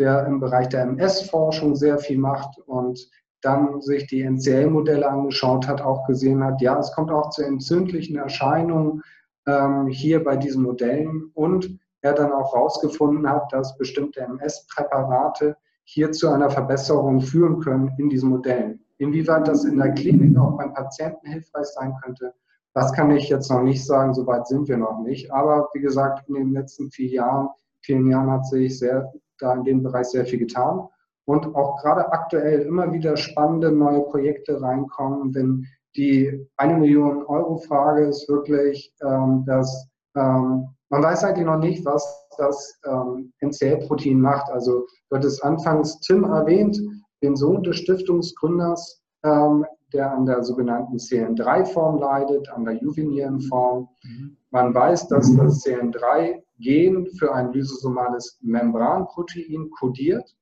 der 0.00 0.26
im 0.26 0.40
Bereich 0.40 0.68
der 0.70 0.82
MS-Forschung 0.82 1.76
sehr 1.76 1.98
viel 1.98 2.18
macht 2.18 2.58
und 2.66 2.98
dann 3.42 3.80
sich 3.80 4.06
die 4.06 4.22
NCL-Modelle 4.22 5.08
angeschaut 5.08 5.66
hat, 5.66 5.80
auch 5.80 6.06
gesehen 6.06 6.44
hat, 6.44 6.60
ja, 6.60 6.78
es 6.78 6.92
kommt 6.92 7.10
auch 7.10 7.30
zu 7.30 7.42
entzündlichen 7.42 8.16
Erscheinungen 8.16 9.02
ähm, 9.46 9.86
hier 9.88 10.22
bei 10.22 10.36
diesen 10.36 10.62
Modellen 10.62 11.30
und 11.34 11.78
er 12.02 12.14
dann 12.14 12.32
auch 12.32 12.54
herausgefunden 12.54 13.28
hat, 13.28 13.52
dass 13.52 13.76
bestimmte 13.76 14.20
MS-Präparate 14.20 15.56
hier 15.84 16.12
zu 16.12 16.28
einer 16.28 16.50
Verbesserung 16.50 17.20
führen 17.20 17.60
können 17.60 17.92
in 17.98 18.08
diesen 18.08 18.30
Modellen. 18.30 18.80
Inwieweit 18.98 19.48
das 19.48 19.64
in 19.64 19.78
der 19.78 19.92
Klinik 19.92 20.38
auch 20.38 20.56
beim 20.56 20.72
Patienten 20.74 21.26
hilfreich 21.26 21.66
sein 21.66 21.94
könnte, 22.02 22.34
das 22.74 22.92
kann 22.92 23.10
ich 23.10 23.28
jetzt 23.28 23.50
noch 23.50 23.62
nicht 23.62 23.84
sagen, 23.84 24.14
soweit 24.14 24.46
sind 24.46 24.68
wir 24.68 24.76
noch 24.76 25.00
nicht. 25.00 25.32
Aber 25.32 25.68
wie 25.74 25.80
gesagt, 25.80 26.28
in 26.28 26.34
den 26.34 26.52
letzten 26.52 26.90
vier 26.90 27.08
Jahren, 27.08 27.48
vielen 27.80 28.08
Jahren 28.08 28.30
hat 28.30 28.46
sich 28.46 28.78
sehr, 28.78 29.12
da 29.38 29.54
in 29.54 29.64
dem 29.64 29.82
Bereich 29.82 30.06
sehr 30.06 30.24
viel 30.24 30.38
getan. 30.38 30.88
Und 31.26 31.54
auch 31.54 31.80
gerade 31.82 32.12
aktuell 32.12 32.62
immer 32.62 32.92
wieder 32.92 33.16
spannende 33.16 33.70
neue 33.70 34.02
Projekte 34.02 34.60
reinkommen, 34.60 35.34
wenn 35.34 35.66
die 35.96 36.46
eine 36.56 36.76
Million 36.76 37.24
Euro 37.24 37.58
Frage 37.58 38.06
ist 38.06 38.28
wirklich, 38.28 38.92
ähm, 39.02 39.44
dass 39.46 39.88
ähm, 40.16 40.68
man 40.88 41.02
weiß 41.02 41.24
eigentlich 41.24 41.46
noch 41.46 41.58
nicht, 41.58 41.84
was 41.84 42.26
das 42.36 42.80
ähm, 42.84 43.32
NCL-Protein 43.40 44.20
macht. 44.20 44.50
Also 44.50 44.86
du 45.08 45.16
hattest 45.16 45.42
anfangs 45.44 46.00
Tim 46.00 46.24
erwähnt, 46.24 46.80
den 47.22 47.36
Sohn 47.36 47.62
des 47.62 47.76
Stiftungsgründers, 47.76 49.02
ähm, 49.24 49.64
der 49.92 50.12
an 50.12 50.26
der 50.26 50.42
sogenannten 50.42 50.96
CN3-Form 50.96 51.98
leidet, 51.98 52.48
an 52.50 52.64
der 52.64 52.74
juvenilen 52.74 53.40
Form. 53.40 53.88
Mhm. 54.04 54.36
Man 54.50 54.74
weiß, 54.74 55.08
dass 55.08 55.34
das 55.36 55.64
CN3-Gen 55.64 57.06
für 57.18 57.34
ein 57.34 57.52
lysosomales 57.52 58.38
Membranprotein 58.42 59.70
kodiert. 59.78 60.36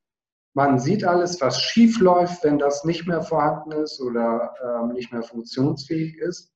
Man 0.54 0.78
sieht 0.78 1.04
alles, 1.04 1.40
was 1.40 1.60
schief 1.60 2.00
läuft, 2.00 2.42
wenn 2.44 2.58
das 2.58 2.84
nicht 2.84 3.06
mehr 3.06 3.22
vorhanden 3.22 3.72
ist 3.72 4.00
oder 4.00 4.52
ähm, 4.64 4.92
nicht 4.92 5.12
mehr 5.12 5.22
funktionsfähig 5.22 6.18
ist. 6.18 6.52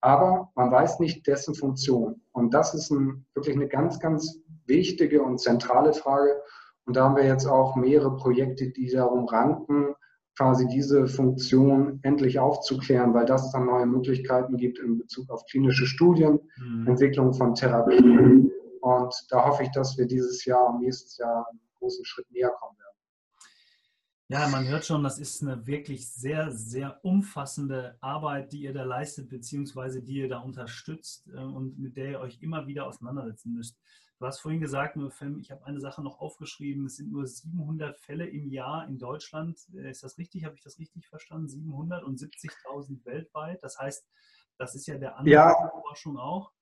Aber 0.00 0.50
man 0.56 0.70
weiß 0.70 0.98
nicht 1.00 1.26
dessen 1.26 1.54
Funktion. 1.54 2.22
Und 2.32 2.54
das 2.54 2.74
ist 2.74 2.90
ein, 2.90 3.24
wirklich 3.34 3.56
eine 3.56 3.68
ganz, 3.68 4.00
ganz 4.00 4.38
wichtige 4.66 5.22
und 5.22 5.38
zentrale 5.38 5.92
Frage. 5.92 6.42
Und 6.86 6.96
da 6.96 7.04
haben 7.04 7.16
wir 7.16 7.26
jetzt 7.26 7.46
auch 7.46 7.76
mehrere 7.76 8.16
Projekte, 8.16 8.70
die 8.70 8.90
darum 8.90 9.26
ranken, 9.26 9.94
quasi 10.36 10.66
diese 10.66 11.06
Funktion 11.06 12.00
endlich 12.02 12.38
aufzuklären, 12.38 13.14
weil 13.14 13.26
das 13.26 13.52
dann 13.52 13.66
neue 13.66 13.86
Möglichkeiten 13.86 14.56
gibt 14.56 14.78
in 14.78 14.98
Bezug 14.98 15.30
auf 15.30 15.44
klinische 15.46 15.86
Studien, 15.86 16.40
mhm. 16.56 16.88
Entwicklung 16.88 17.32
von 17.34 17.54
Therapien. 17.54 18.50
Und 18.80 19.14
da 19.30 19.46
hoffe 19.46 19.62
ich, 19.62 19.70
dass 19.70 19.96
wir 19.96 20.06
dieses 20.06 20.44
Jahr, 20.44 20.76
nächstes 20.80 21.18
Jahr 21.18 21.46
einen 21.48 21.60
großen 21.78 22.04
Schritt 22.04 22.26
näher 22.32 22.50
kommen 22.58 22.76
werden. 22.78 22.81
Ja, 24.32 24.48
man 24.48 24.66
hört 24.66 24.86
schon, 24.86 25.02
das 25.02 25.18
ist 25.18 25.42
eine 25.42 25.66
wirklich 25.66 26.10
sehr, 26.10 26.50
sehr 26.50 27.04
umfassende 27.04 27.98
Arbeit, 28.00 28.50
die 28.54 28.62
ihr 28.62 28.72
da 28.72 28.82
leistet, 28.82 29.28
beziehungsweise 29.28 30.02
die 30.02 30.14
ihr 30.14 30.28
da 30.30 30.38
unterstützt 30.38 31.28
äh, 31.34 31.36
und 31.36 31.78
mit 31.78 31.98
der 31.98 32.12
ihr 32.12 32.20
euch 32.20 32.40
immer 32.40 32.66
wieder 32.66 32.86
auseinandersetzen 32.86 33.52
müsst. 33.52 33.78
Du 34.18 34.24
hast 34.24 34.40
vorhin 34.40 34.62
gesagt, 34.62 34.96
ich 35.38 35.50
habe 35.50 35.66
eine 35.66 35.80
Sache 35.80 36.02
noch 36.02 36.18
aufgeschrieben, 36.18 36.86
es 36.86 36.96
sind 36.96 37.12
nur 37.12 37.26
700 37.26 37.98
Fälle 37.98 38.26
im 38.26 38.48
Jahr 38.48 38.88
in 38.88 38.98
Deutschland. 38.98 39.58
Äh, 39.74 39.90
ist 39.90 40.02
das 40.02 40.16
richtig? 40.16 40.46
Habe 40.46 40.54
ich 40.54 40.62
das 40.62 40.78
richtig 40.78 41.08
verstanden? 41.08 41.48
770.000 41.48 43.04
weltweit. 43.04 43.62
Das 43.62 43.78
heißt, 43.78 44.08
das 44.56 44.74
ist 44.74 44.86
ja 44.86 44.96
der 44.96 45.18
andere 45.18 45.34
ja. 45.34 45.70
Forschung 45.82 46.16
auch. 46.16 46.52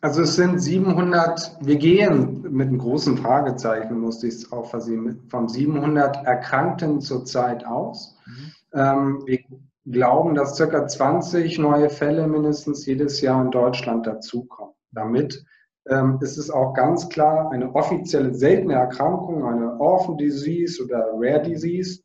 Also 0.00 0.22
es 0.22 0.36
sind 0.36 0.60
700, 0.60 1.58
wir 1.60 1.76
gehen 1.76 2.42
mit 2.42 2.68
einem 2.68 2.78
großen 2.78 3.18
Fragezeichen, 3.18 3.98
musste 3.98 4.28
ich 4.28 4.34
es 4.34 4.52
auch 4.52 4.70
versehen, 4.70 5.26
von 5.28 5.48
700 5.48 6.24
Erkrankten 6.24 7.00
zurzeit 7.00 7.66
aus. 7.66 8.16
Mhm. 8.26 8.52
Ähm, 8.74 9.22
wir 9.26 9.38
glauben, 9.86 10.34
dass 10.34 10.56
ca. 10.56 10.86
20 10.86 11.58
neue 11.58 11.90
Fälle 11.90 12.28
mindestens 12.28 12.86
jedes 12.86 13.20
Jahr 13.20 13.42
in 13.44 13.50
Deutschland 13.50 14.06
dazukommen. 14.06 14.74
Damit 14.92 15.44
ähm, 15.88 16.18
ist 16.20 16.38
es 16.38 16.50
auch 16.50 16.74
ganz 16.74 17.08
klar 17.08 17.50
eine 17.50 17.74
offizielle 17.74 18.34
seltene 18.34 18.74
Erkrankung, 18.74 19.44
eine 19.44 19.80
Orphan 19.80 20.16
Disease 20.16 20.82
oder 20.84 21.08
Rare 21.14 21.42
Disease. 21.42 22.02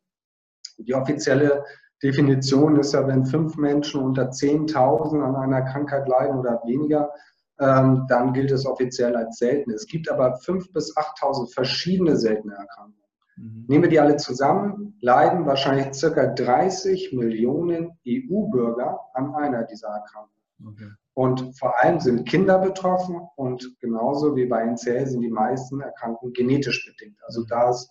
Die 0.77 0.95
offizielle 0.95 1.63
Definition 2.01 2.77
ist 2.79 2.93
ja, 2.93 3.07
wenn 3.07 3.25
fünf 3.25 3.55
Menschen 3.55 4.01
unter 4.01 4.29
10.000 4.29 5.21
an 5.21 5.35
einer 5.35 5.61
Krankheit 5.61 6.07
leiden 6.07 6.39
oder 6.39 6.61
weniger, 6.65 7.11
ähm, 7.59 8.05
dann 8.09 8.33
gilt 8.33 8.51
es 8.51 8.65
offiziell 8.65 9.15
als 9.15 9.37
selten. 9.37 9.71
Es 9.71 9.85
gibt 9.85 10.09
aber 10.09 10.35
5.000 10.37 10.73
bis 10.73 10.95
8.000 10.95 11.53
verschiedene 11.53 12.17
seltene 12.17 12.55
Erkrankungen. 12.55 13.03
Mhm. 13.37 13.65
Nehmen 13.67 13.83
wir 13.83 13.89
die 13.89 13.99
alle 13.99 14.17
zusammen, 14.17 14.97
leiden 15.01 15.45
wahrscheinlich 15.45 15.93
circa 15.93 16.27
30 16.27 17.13
Millionen 17.13 17.97
EU-Bürger 18.07 18.99
an 19.13 19.33
einer 19.35 19.63
dieser 19.63 19.89
Erkrankungen. 19.89 20.33
Okay. 20.65 20.89
Und 21.15 21.57
vor 21.57 21.73
allem 21.81 21.99
sind 21.99 22.27
Kinder 22.27 22.57
betroffen 22.57 23.21
und 23.35 23.79
genauso 23.79 24.35
wie 24.35 24.45
bei 24.45 24.63
NCL 24.63 25.05
sind 25.05 25.21
die 25.21 25.29
meisten 25.29 25.79
Erkrankungen 25.81 26.33
genetisch 26.33 26.85
bedingt. 26.85 27.17
Also 27.25 27.41
mhm. 27.41 27.47
da 27.49 27.69
ist 27.69 27.89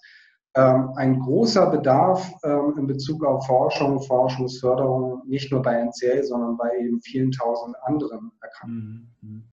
ähm, 0.54 0.90
ein 0.96 1.20
großer 1.20 1.70
Bedarf 1.70 2.30
ähm, 2.42 2.74
in 2.76 2.86
Bezug 2.86 3.24
auf 3.24 3.46
Forschung, 3.46 4.02
Forschungsförderung, 4.02 5.22
nicht 5.26 5.50
nur 5.52 5.62
bei 5.62 5.74
NCL, 5.76 6.24
sondern 6.24 6.56
bei 6.56 6.76
eben 6.78 7.00
vielen 7.00 7.30
tausend 7.30 7.76
anderen 7.82 8.32
Erkrankungen. 8.40 9.14
Mhm. 9.20 9.28
mhm. 9.28 9.51